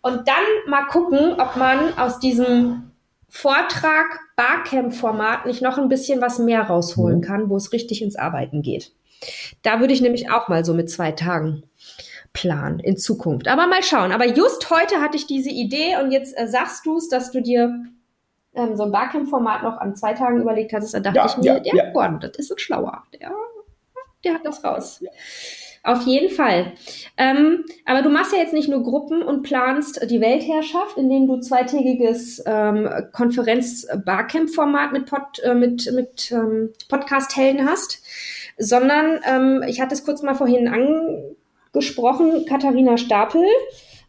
[0.01, 0.35] Und dann
[0.67, 2.91] mal gucken, ob man aus diesem
[3.29, 7.23] Vortrag Barcamp-Format nicht noch ein bisschen was mehr rausholen mhm.
[7.23, 8.91] kann, wo es richtig ins Arbeiten geht.
[9.63, 11.63] Da würde ich nämlich auch mal so mit zwei Tagen
[12.33, 13.47] planen in Zukunft.
[13.47, 14.11] Aber mal schauen.
[14.11, 17.41] Aber just heute hatte ich diese Idee und jetzt äh, sagst du es, dass du
[17.41, 17.85] dir
[18.55, 21.45] ähm, so ein Barcamp-Format noch an zwei Tagen überlegt hattest, dann dachte ja, ich mir,
[21.45, 21.91] ja, der ja.
[21.93, 23.03] Gordon, das ist ein Schlauer.
[23.15, 23.33] Der,
[24.25, 25.01] der hat das raus.
[25.01, 25.11] Ja.
[25.85, 26.75] Auf jeden Fall.
[27.17, 31.41] Ähm, aber du machst ja jetzt nicht nur Gruppen und planst die Weltherrschaft, indem du
[31.41, 38.01] zweitägiges ähm, Konferenz-Barcamp-Format mit, Pod, äh, mit, mit ähm, Podcast-Helden hast,
[38.59, 41.35] sondern ähm, ich hatte es kurz mal vorhin an,
[41.73, 43.45] gesprochen, Katharina Stapel,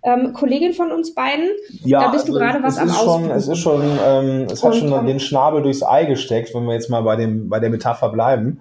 [0.03, 1.49] ähm, Kollegin von uns beiden.
[1.83, 3.31] Ja, da bist du also gerade was am schon.
[3.31, 6.65] Es ist schon, ähm, es hat Und, schon ähm, den Schnabel durchs Ei gesteckt, wenn
[6.65, 8.59] wir jetzt mal bei dem, bei der Metapher bleiben.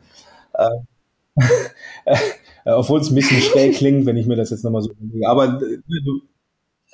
[0.55, 0.68] Äh,
[2.05, 2.16] äh,
[2.64, 5.28] obwohl es ein bisschen schräg klingt, wenn ich mir das jetzt nochmal so überlege.
[5.28, 6.20] Aber äh, du,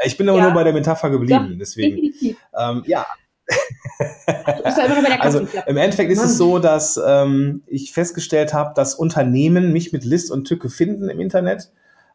[0.04, 0.44] ich bin aber Ja.
[0.44, 1.96] nur bei der Metapher geblieben, deswegen.
[1.96, 2.36] Definitiv.
[2.56, 3.06] Ähm, ja,
[5.20, 6.26] also im Endeffekt ist Mann.
[6.26, 11.08] es so, dass ähm, ich festgestellt habe, dass Unternehmen mich mit List und Tücke finden
[11.08, 11.70] im Internet.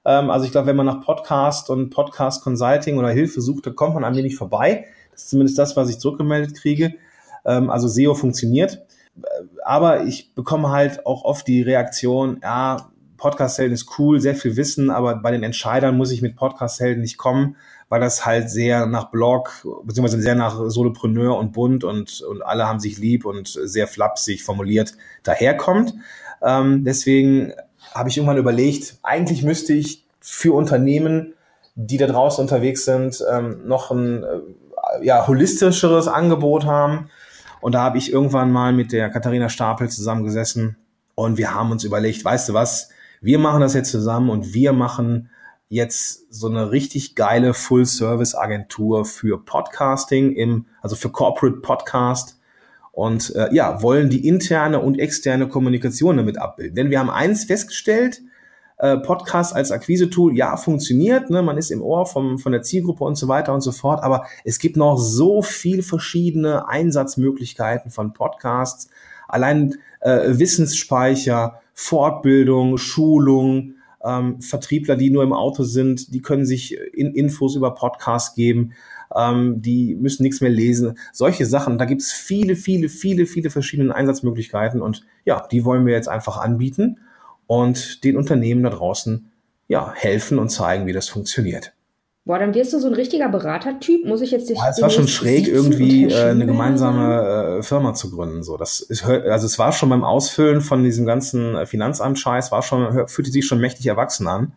[0.06, 3.76] Ähm, also ich glaube, wenn man nach Podcast und Podcast Consulting oder Hilfe sucht, dann
[3.76, 4.86] kommt man an mir nicht vorbei.
[5.12, 6.96] Das ist zumindest das, was ich zurückgemeldet kriege.
[7.46, 8.86] Ähm, also SEO funktioniert.
[9.22, 9.28] Äh,
[9.64, 14.90] Aber ich bekomme halt auch oft die Reaktion, ja, Podcast-Helden ist cool, sehr viel Wissen,
[14.90, 17.56] aber bei den Entscheidern muss ich mit Podcast-Helden nicht kommen,
[17.88, 22.68] weil das halt sehr nach Blog, beziehungsweise sehr nach Solopreneur und bunt und, und alle
[22.68, 25.94] haben sich lieb und sehr flapsig formuliert daherkommt.
[26.42, 27.54] Ähm, deswegen
[27.94, 31.34] habe ich irgendwann überlegt, eigentlich müsste ich für Unternehmen,
[31.76, 37.10] die da draußen unterwegs sind, ähm, noch ein äh, ja, holistischeres Angebot haben.
[37.62, 40.78] Und da habe ich irgendwann mal mit der Katharina Stapel zusammengesessen
[41.16, 42.90] und wir haben uns überlegt, weißt du was,
[43.22, 45.30] wir machen das jetzt zusammen und wir machen
[45.70, 52.38] jetzt so eine richtig geile Full-Service-Agentur für Podcasting, im, also für Corporate Podcast
[52.94, 56.76] und äh, ja, wollen die interne und externe Kommunikation damit abbilden.
[56.76, 58.22] Denn wir haben eins festgestellt,
[58.78, 61.42] äh, Podcast als Akquise-Tool, ja, funktioniert, ne?
[61.42, 64.26] man ist im Ohr vom, von der Zielgruppe und so weiter und so fort, aber
[64.46, 68.90] es gibt noch so viel verschiedene Einsatzmöglichkeiten von Podcasts,
[69.28, 73.74] allein äh, Wissensspeicher, Fortbildung, Schulung,
[74.04, 78.74] ähm, Vertriebler, die nur im Auto sind, die können sich in Infos über Podcasts geben,
[79.16, 80.98] ähm, die müssen nichts mehr lesen.
[81.12, 85.94] Solche Sachen, da gibt's viele, viele, viele, viele verschiedene Einsatzmöglichkeiten und ja, die wollen wir
[85.94, 87.00] jetzt einfach anbieten
[87.48, 89.32] und den Unternehmen da draußen
[89.68, 91.74] ja, helfen und zeigen, wie das funktioniert.
[92.26, 94.06] Boah, dann wirst du so ein richtiger Beratertyp.
[94.06, 97.94] Muss ich jetzt dich Ja, es war schon schräg, irgendwie äh, eine gemeinsame äh, Firma
[97.94, 98.44] zu gründen.
[98.44, 102.62] So, das ist, also es war schon beim Ausfüllen von diesem ganzen äh, Finanzamt-Scheiß, war
[102.62, 104.54] schon, fühlte sich schon mächtig erwachsen an.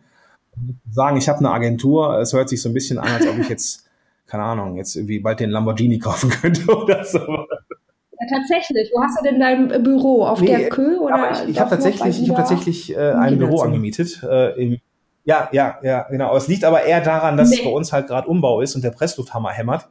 [0.89, 3.49] Sagen, ich habe eine Agentur, es hört sich so ein bisschen an, als ob ich
[3.49, 3.83] jetzt,
[4.27, 7.19] keine Ahnung, jetzt irgendwie bald den Lamborghini kaufen könnte oder so.
[7.19, 8.91] Ja, tatsächlich.
[8.93, 10.25] Wo hast du denn dein äh, Büro?
[10.25, 11.31] Auf Nee, der Kö oder?
[11.43, 13.37] Ich, ich habe tatsächlich, ich hab tatsächlich äh, ein.
[13.37, 14.21] Büro angemietet.
[14.23, 14.79] Äh, im,
[15.23, 16.35] ja, ja, ja, genau.
[16.35, 17.61] Es liegt aber eher daran, dass Nee.
[17.63, 19.87] bei uns halt gerade Umbau ist und der Presslufthammer hämmert.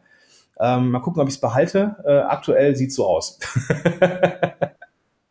[0.58, 1.96] Ähm, mal gucken, ob ich es behalte.
[2.06, 3.38] Äh, aktuell sieht so aus.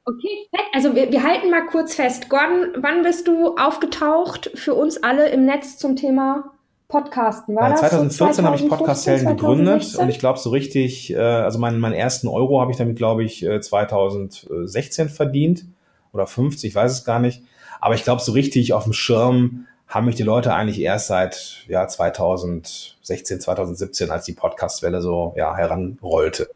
[0.08, 0.62] Okay, fett.
[0.72, 2.30] also wir, wir halten mal kurz fest.
[2.30, 6.52] Gordon, wann bist du aufgetaucht für uns alle im Netz zum Thema
[6.96, 7.56] Podcasten?
[7.56, 10.02] War Äh, so 2014 habe ich 2015, Podcast-Helden gegründet 2016?
[10.02, 13.24] und ich glaube so richtig, äh, also meinen, meinen ersten Euro habe ich damit, glaube
[13.24, 15.66] ich, äh, 2016 verdient
[16.14, 17.44] oder 50, ich weiß es gar nicht.
[17.82, 21.66] Aber ich glaube so richtig auf dem Schirm haben mich die Leute eigentlich erst seit
[21.68, 26.50] ja, 2016, 2017, als die Podcast-Welle so ja, heranrollte.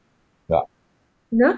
[1.32, 1.56] Ne?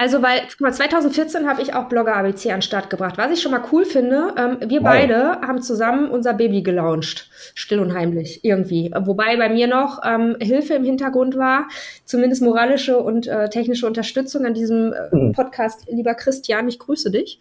[0.00, 3.18] Also, weil, guck mal, 2014 habe ich auch Blogger ABC an den Start gebracht.
[3.18, 4.86] Was ich schon mal cool finde, ähm, wir Wow.
[4.88, 7.28] beide haben zusammen unser Baby gelauncht.
[7.54, 8.90] Still und heimlich, irgendwie.
[8.98, 11.68] Wobei bei mir noch ähm, Hilfe im Hintergrund war,
[12.06, 15.32] zumindest moralische und äh, technische Unterstützung an diesem äh, Mhm.
[15.32, 17.38] Podcast, lieber Christian, ich grüße dich,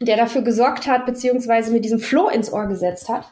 [0.00, 3.24] der dafür gesorgt hat, beziehungsweise mir diesen Flow ins Ohr gesetzt hat.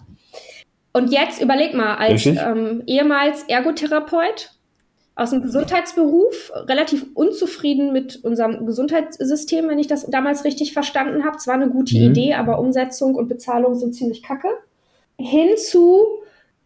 [0.93, 4.51] Und jetzt überleg mal, als ähm, ehemals Ergotherapeut
[5.17, 11.37] aus dem Gesundheitsberuf, relativ unzufrieden mit unserem Gesundheitssystem, wenn ich das damals richtig verstanden habe.
[11.37, 12.11] Es war eine gute Mhm.
[12.11, 14.49] Idee, aber Umsetzung und Bezahlung sind ziemlich kacke.
[15.17, 16.05] Hinzu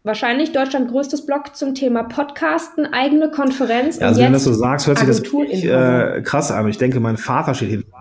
[0.03, 3.99] wahrscheinlich Deutschland größtes Blog zum Thema Podcasten, eigene Konferenz.
[3.99, 6.67] Ja, also wenn du das so sagst, hört sich das wirklich, äh, krass an.
[6.69, 7.91] Ich denke, mein Vater steht hinten.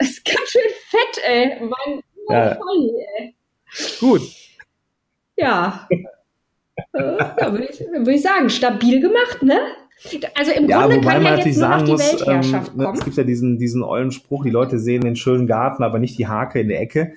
[0.00, 1.56] ist ganz schön fett, ey.
[1.60, 2.56] Mein, mein Ja.
[2.56, 3.34] Volli, ey.
[4.00, 4.22] Gut.
[5.36, 5.88] Ja.
[6.94, 9.58] äh, ja, würde ich, würd ich sagen, stabil gemacht, ne?
[10.34, 12.12] Also im Ja, Grunde wobei kann man ja natürlich jetzt nur noch sagen die muss,
[12.12, 12.98] Weltherrschaft ähm, ne, kommen.
[12.98, 16.18] es gibt ja diesen, diesen ollen Spruch, die Leute sehen den schönen Garten, aber nicht
[16.18, 17.14] die Hake in der Ecke.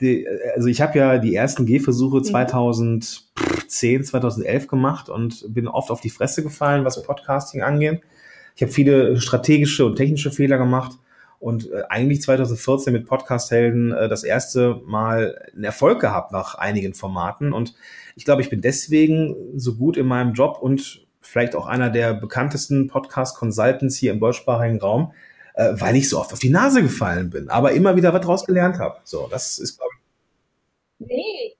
[0.00, 1.66] Die, also ich habe ja die ersten Mhm.
[1.66, 8.00] Gehversuche 2010, 2011 gemacht und bin oft auf die Fresse gefallen, was Podcasting angeht.
[8.54, 10.92] Ich habe viele strategische und technische Fehler gemacht
[11.46, 16.92] und äh, eigentlich 2014 mit Podcast-Helden äh, das erste Mal einen Erfolg gehabt nach einigen
[16.92, 17.74] Formaten und
[18.16, 22.14] ich glaube, ich bin deswegen so gut in meinem Job und vielleicht auch einer der
[22.14, 25.12] bekanntesten Podcast-Consultants hier im deutschsprachigen Raum,
[25.54, 28.44] äh, weil ich so oft auf die Nase gefallen bin, aber immer wieder was draus
[28.44, 28.96] gelernt habe.
[29.04, 29.96] So, das ist, glaube ich,
[30.98, 31.54] Nee.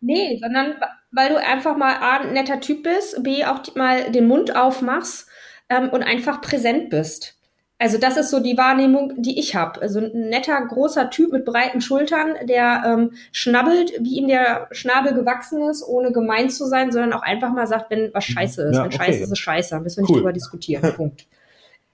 [0.00, 0.76] Nee, sondern
[1.12, 5.28] weil du einfach mal A, ein netter Typ bist, B, auch mal den Mund aufmachst
[5.68, 7.38] ähm, und einfach präsent bist.
[7.84, 9.82] Also das ist so die Wahrnehmung, die ich habe.
[9.82, 15.12] Also ein netter, großer Typ mit breiten Schultern, der ähm, schnabbelt, wie ihm der Schnabel
[15.12, 18.76] gewachsen ist, ohne gemein zu sein, sondern auch einfach mal sagt, wenn was scheiße ist.
[18.76, 18.96] Ja, wenn okay.
[18.96, 19.70] scheiße ist, ist scheiße.
[19.74, 20.94] Dann müssen wir nicht drüber diskutieren.
[20.96, 21.26] Punkt.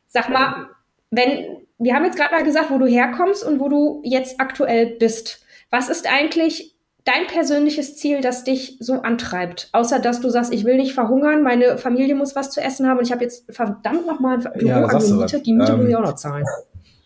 [0.06, 0.68] Sag mal,
[1.10, 4.86] wenn, wir haben jetzt gerade mal gesagt, wo du herkommst und wo du jetzt aktuell
[4.86, 5.44] bist.
[5.70, 6.72] Was ist eigentlich
[7.04, 9.68] dein persönliches Ziel, das dich so antreibt?
[9.72, 12.98] Außer dass du sagst, ich will nicht verhungern, meine Familie muss was zu essen haben
[12.98, 15.96] und ich habe jetzt verdammt nochmal ein Büro ja, angemietet, die Miete ähm, muss ich
[15.96, 16.44] auch noch zahlen.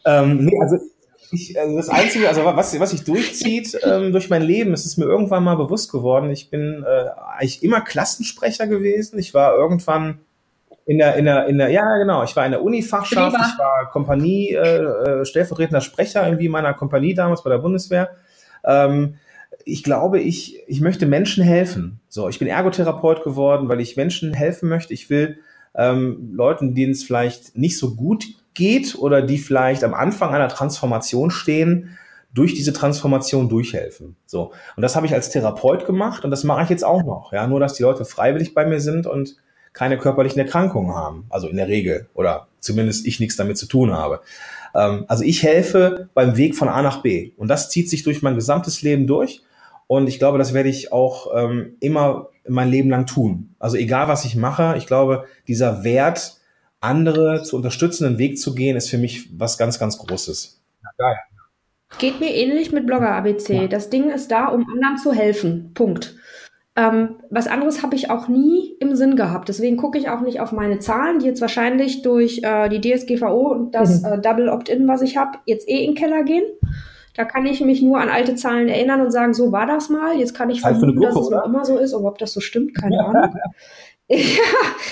[0.07, 0.78] Ähm, nee, also
[1.30, 4.97] ich, also das Einzige, also was, was sich durchzieht ähm, durch mein Leben, es ist
[4.97, 9.18] mir irgendwann mal bewusst geworden, ich bin äh, eigentlich immer Klassensprecher gewesen.
[9.18, 10.20] Ich war irgendwann
[10.86, 13.90] in der, in der, in der, ja genau, ich war in der Uni-Fachschaft, ich war
[13.90, 18.11] Kompanie, äh, äh, stellvertretender Sprecher irgendwie meiner Kompanie damals bei der Bundeswehr.
[18.64, 19.16] Ähm,
[19.64, 22.00] ich glaube, ich, ich möchte Menschen helfen.
[22.08, 24.92] So, ich bin Ergotherapeut geworden, weil ich Menschen helfen möchte.
[24.92, 25.38] Ich will
[25.74, 30.48] ähm, Leuten, denen es vielleicht nicht so gut geht oder die vielleicht am Anfang einer
[30.48, 31.96] Transformation stehen,
[32.32, 34.16] durch diese Transformation durchhelfen.
[34.26, 34.52] So.
[34.76, 37.32] Und das habe ich als Therapeut gemacht und das mache ich jetzt auch noch.
[37.32, 39.36] Ja, nur dass die Leute freiwillig bei mir sind und
[39.72, 41.26] keine körperlichen Erkrankungen haben.
[41.30, 42.08] Also in der Regel.
[42.14, 44.20] Oder zumindest ich nichts damit zu tun habe.
[44.74, 47.32] Ähm, also ich helfe beim Weg von A nach B.
[47.36, 49.42] Und das zieht sich durch mein gesamtes Leben durch.
[49.87, 53.55] Und ich glaube, das werde ich auch ähm, immer mein Leben lang tun.
[53.59, 56.41] Also egal, was ich mache, ich glaube, dieser Wert,
[56.80, 60.61] andere zu unterstützen, einen Weg zu gehen, ist für mich was ganz, ganz Großes.
[60.82, 61.16] Ja, geil.
[61.99, 63.55] Geht mir ähnlich mit Blogger ABC.
[63.55, 63.66] Ja.
[63.68, 65.72] Das Ding ist da, um anderen zu helfen.
[65.74, 66.16] Punkt.
[66.76, 69.49] Ähm, was anderes habe ich auch nie im Sinn gehabt.
[69.49, 73.53] Deswegen gucke ich auch nicht auf meine Zahlen, die jetzt wahrscheinlich durch äh, die DSGVO
[73.53, 74.12] und das mhm.
[74.12, 76.45] äh, Double Opt-in, was ich habe, jetzt eh in den Keller gehen.
[77.14, 80.16] Da kann ich mich nur an alte Zahlen erinnern und sagen, so war das mal.
[80.16, 81.94] Jetzt kann ich vermuten, Gruppe, dass es noch immer so ist.
[81.94, 83.06] Aber ob das so stimmt, keine ja.
[83.06, 83.34] Ahnung.
[84.08, 84.18] ja,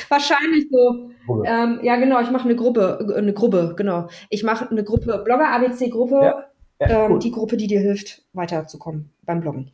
[0.08, 1.10] wahrscheinlich so.
[1.44, 4.08] Ähm, ja, genau, ich mache eine Gruppe, eine Gruppe, genau.
[4.30, 6.44] Ich mache eine Gruppe, Blogger ABC Gruppe, ja.
[6.88, 9.70] Ja, ähm, die Gruppe, die dir hilft, weiterzukommen beim Bloggen.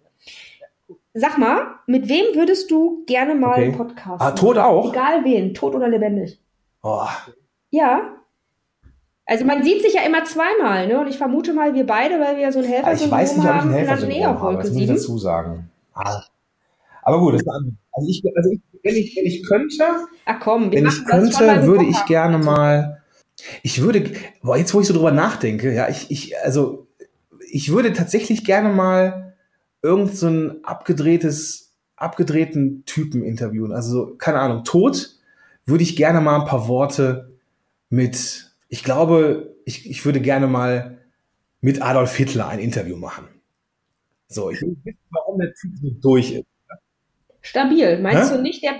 [1.14, 3.72] Sag mal, mit wem würdest du gerne mal okay.
[3.72, 4.92] Podcast Ah, tot auch?
[4.92, 6.40] Egal wen, tot oder lebendig.
[6.82, 7.07] Oh.
[7.70, 8.14] Ja.
[9.29, 10.99] Also man sieht sich ja immer zweimal, ne?
[10.99, 13.37] Und ich vermute mal, wir beide, weil wir ja so ein Helfer also Ich weiß
[13.37, 15.70] nicht, ob ich ein Helfer habe, das muss ich dazu sagen.
[15.93, 16.22] Ah.
[17.03, 19.85] Aber gut, das ist also ich, also ich, wenn, ich, wenn ich könnte,
[20.24, 23.03] Ach komm, wenn ich könnte, würde ich gerne mal,
[23.62, 24.11] ich würde,
[24.43, 26.87] boah, jetzt wo ich so drüber nachdenke, ja, ich, ich, also
[27.51, 29.35] ich würde tatsächlich gerne mal
[29.83, 33.72] irgend so ein abgedrehtes, abgedrehten Typen interviewen.
[33.72, 35.16] Also, so, keine Ahnung, tot
[35.66, 37.37] würde ich gerne mal ein paar Worte
[37.91, 40.99] mit, ich glaube, ich, ich würde gerne mal
[41.61, 43.29] mit Adolf Hitler ein Interview machen.
[44.29, 46.47] So, ich will wissen, warum der Typ so durch ist.
[47.41, 47.99] Stabil.
[48.01, 48.37] Meinst Hä?
[48.37, 48.75] du nicht, der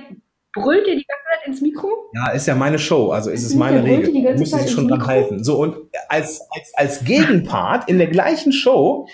[0.53, 1.89] brüllt dir die ganze Zeit ins Mikro?
[2.15, 4.13] Ja, ist ja meine Show, also ist es meine Regel.
[4.13, 5.43] Die ganze Müsste sich schon dran halten.
[5.43, 5.77] So, und
[6.09, 9.09] als, als, als Gegenpart in der gleichen Show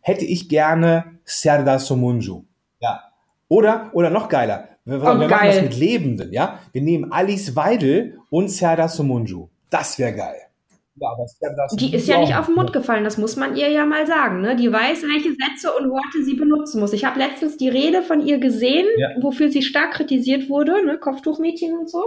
[0.00, 2.44] hätte ich gerne Serdar Somunju.
[2.80, 3.00] Ja.
[3.48, 4.68] Oder, oder noch geiler.
[4.84, 6.60] Wir, oh, wir machen das mit Lebenden, ja.
[6.72, 9.48] Wir nehmen Alice Weidel und Serdar Somunju.
[9.72, 10.36] Das wäre geil.
[10.96, 11.26] Ja, aber
[11.72, 14.42] die ist ja nicht auf den Mund gefallen, das muss man ihr ja mal sagen.
[14.42, 14.54] Ne?
[14.56, 16.92] Die weiß, welche Sätze und Worte sie benutzen muss.
[16.92, 19.08] Ich habe letztens die Rede von ihr gesehen, ja.
[19.18, 20.98] wofür sie stark kritisiert wurde, ne?
[20.98, 22.04] Kopftuchmädchen und so.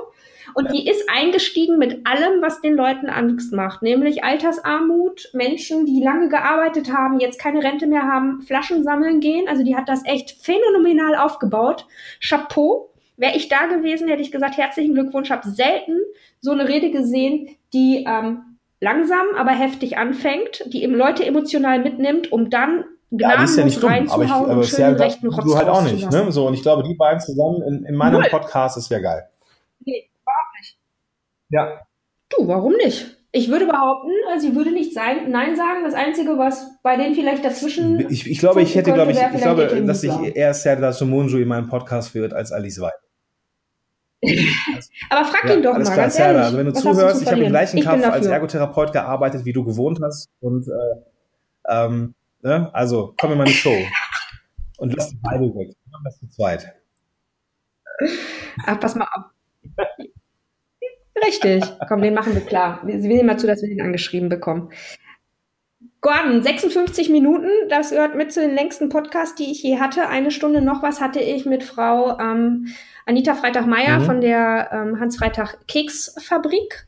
[0.53, 0.72] Und ja.
[0.74, 6.30] die ist eingestiegen mit allem, was den Leuten Angst macht, nämlich Altersarmut, Menschen, die lange
[6.30, 9.47] gearbeitet haben, jetzt keine Rente mehr haben, Flaschen sammeln gehen.
[9.47, 11.88] Also die hat das echt phänomenal aufgebaut.
[12.22, 12.91] Chapeau.
[13.18, 15.30] Wäre ich da gewesen, hätte ich gesagt, herzlichen Glückwunsch.
[15.30, 15.99] Habe selten
[16.41, 22.32] so eine Rede gesehen, die ähm, langsam, aber heftig anfängt, die eben Leute emotional mitnimmt,
[22.32, 25.45] um dann gnadenlos ja, ja nicht dumm, aber ich, aber und schön ja, rechten Rotz
[25.45, 26.32] Du halt auch nicht, ne?
[26.32, 28.30] So, und ich glaube, die beiden zusammen in, in meinem Null.
[28.30, 29.30] Podcast, das wäre geil.
[29.86, 30.78] Nee, überhaupt nicht.
[31.49, 31.82] Ja.
[32.30, 33.18] Du, warum nicht?
[33.32, 35.84] Ich würde behaupten, sie würde nicht sein, Nein sagen.
[35.84, 38.09] Das Einzige, was bei denen vielleicht dazwischen.
[38.09, 41.47] Ich, ich glaube, ich hätte, glaube ich, ich glaube, dass ich eher Serdar Sumunju in
[41.49, 42.93] meinem Podcast wird als Alice Weid.
[45.09, 46.41] Aber frag ihn ja, doch mal, klar, ganz ehrlich.
[46.41, 49.99] Also wenn du zuhörst, ich habe im gleichen Kampf als Ergotherapeut gearbeitet, wie du gewohnt
[50.01, 50.30] hast.
[50.39, 50.72] Und äh,
[51.68, 52.70] ähm, ne?
[52.74, 53.76] also komm in meine Show
[54.78, 55.70] und lass die beide weg.
[55.70, 56.74] Wir machen das zu zweit.
[58.66, 59.24] Ach, pass mal auf.
[61.26, 61.63] Richtig.
[61.88, 62.82] Komm, den machen wir klar.
[62.86, 64.72] Wir sehen mal zu, dass wir den angeschrieben bekommen.
[66.05, 70.07] Gordon, 56 Minuten, das gehört mit zu den längsten Podcasts, die ich je hatte.
[70.07, 72.67] Eine Stunde noch was hatte ich mit Frau ähm,
[73.07, 74.03] Anita Freitag-Meyer mhm.
[74.03, 76.85] von der ähm, Hans-Freitag-Keksfabrik.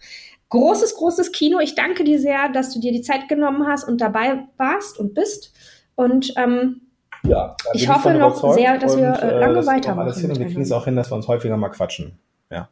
[0.49, 1.57] Großes, großes Kino.
[1.59, 5.15] Ich danke dir sehr, dass du dir die Zeit genommen hast und dabei warst und
[5.15, 5.51] bist.
[5.95, 6.81] Und ähm,
[7.23, 10.37] ja, ich hoffe noch sehr, dass und, wir äh, lange das weitermachen.
[10.37, 12.19] Wir kriegen es auch hin, dass wir uns häufiger mal quatschen.
[12.51, 12.69] Ja.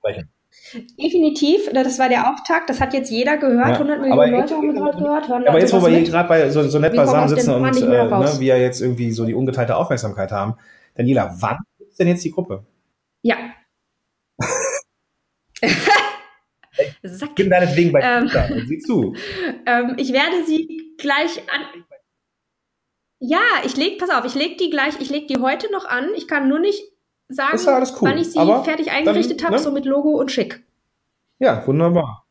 [0.00, 0.28] Sprechen.
[1.00, 4.54] Definitiv, das war der Auftakt, das hat jetzt jeder gehört, Ja, 100 aber Millionen Leute
[4.54, 5.28] haben gerade gehört.
[5.28, 7.76] Hören Aber Leute jetzt, wo wir hier gerade bei so, so nett beisammen sitzen und
[7.76, 10.56] äh, ne, wir jetzt irgendwie so die ungeteilte Aufmerksamkeit haben,
[10.94, 12.66] Daniela, wann gibt's denn jetzt die Gruppe?
[13.22, 13.36] Ja.
[17.02, 17.30] Sack.
[17.30, 18.28] Ich bin deinetwegen bei Ähm.
[18.28, 19.14] Twitter, und sieh zu.
[19.66, 21.84] Ähm, ich werde sie gleich an.
[23.20, 26.08] Ja, ich leg, pass auf, ich leg die gleich, ich leg die heute noch an.
[26.16, 26.82] Ich kann nur nicht
[27.28, 29.58] sagen, ja alles cool, wann ich sie aber fertig eingerichtet habe, ne?
[29.58, 30.62] so mit Logo und schick.
[31.38, 32.24] Ja, wunderbar.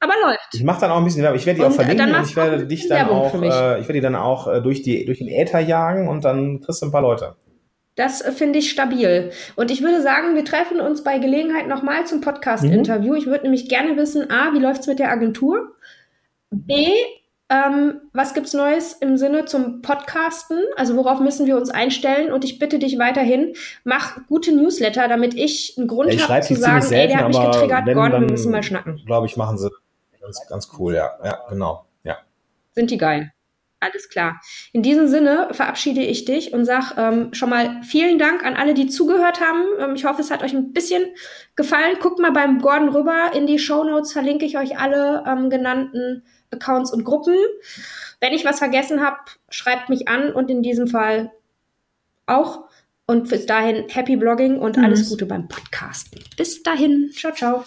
[0.00, 0.54] Aber läuft.
[0.54, 1.38] Ich mache dann auch ein bisschen Werbung.
[1.38, 3.88] Ich werde die Und, auch äh, verlinken und ich werde dich dann auch, äh, ich
[3.88, 6.86] werde die dann auch äh, durch, die, durch den Äther jagen und dann kriegst du
[6.86, 7.34] ein paar Leute.
[7.96, 9.32] Das finde ich stabil.
[9.56, 13.14] Und ich würde sagen, wir treffen uns bei Gelegenheit nochmal zum Podcast-Interview.
[13.14, 15.74] Ich würde nämlich gerne wissen, A, wie läuft's mit der Agentur?
[16.50, 16.92] B,
[17.50, 20.58] ähm, was gibt's Neues im Sinne zum Podcasten?
[20.76, 22.30] Also worauf müssen wir uns einstellen?
[22.32, 26.54] Und ich bitte dich weiterhin, mach gute Newsletter, damit ich einen Grund Ja, habe zu
[26.56, 29.00] sagen, ziemlich ey, der hat mich selten, getriggert, wenn, Gordon, wir dann- müssen mal schnacken.
[29.06, 29.70] Glaube ich, machen sie
[30.20, 31.10] ganz, ganz cool, ja.
[31.24, 31.86] Ja, genau.
[32.04, 32.18] Ja.
[32.72, 33.32] Sind die geil.
[33.80, 34.40] Alles klar.
[34.72, 38.74] In diesem Sinne verabschiede ich dich und sag ähm, schon mal vielen Dank an alle,
[38.74, 39.62] die zugehört haben.
[39.78, 41.04] Ähm, ich hoffe, es hat euch ein bisschen
[41.54, 41.96] gefallen.
[42.02, 43.30] Guckt mal beim Gordon rüber.
[43.34, 47.36] In die Show Notes verlinke ich euch alle ähm, genannten Accounts und Gruppen.
[48.20, 49.18] Wenn ich was vergessen habe,
[49.48, 51.32] schreibt mich an und in diesem Fall
[52.26, 52.68] auch.
[53.06, 55.10] Und bis dahin Happy Blogging und alles Tschüss.
[55.10, 56.22] Gute beim Podcasten.
[56.36, 57.10] Bis dahin.
[57.14, 57.64] Ciao, ciao.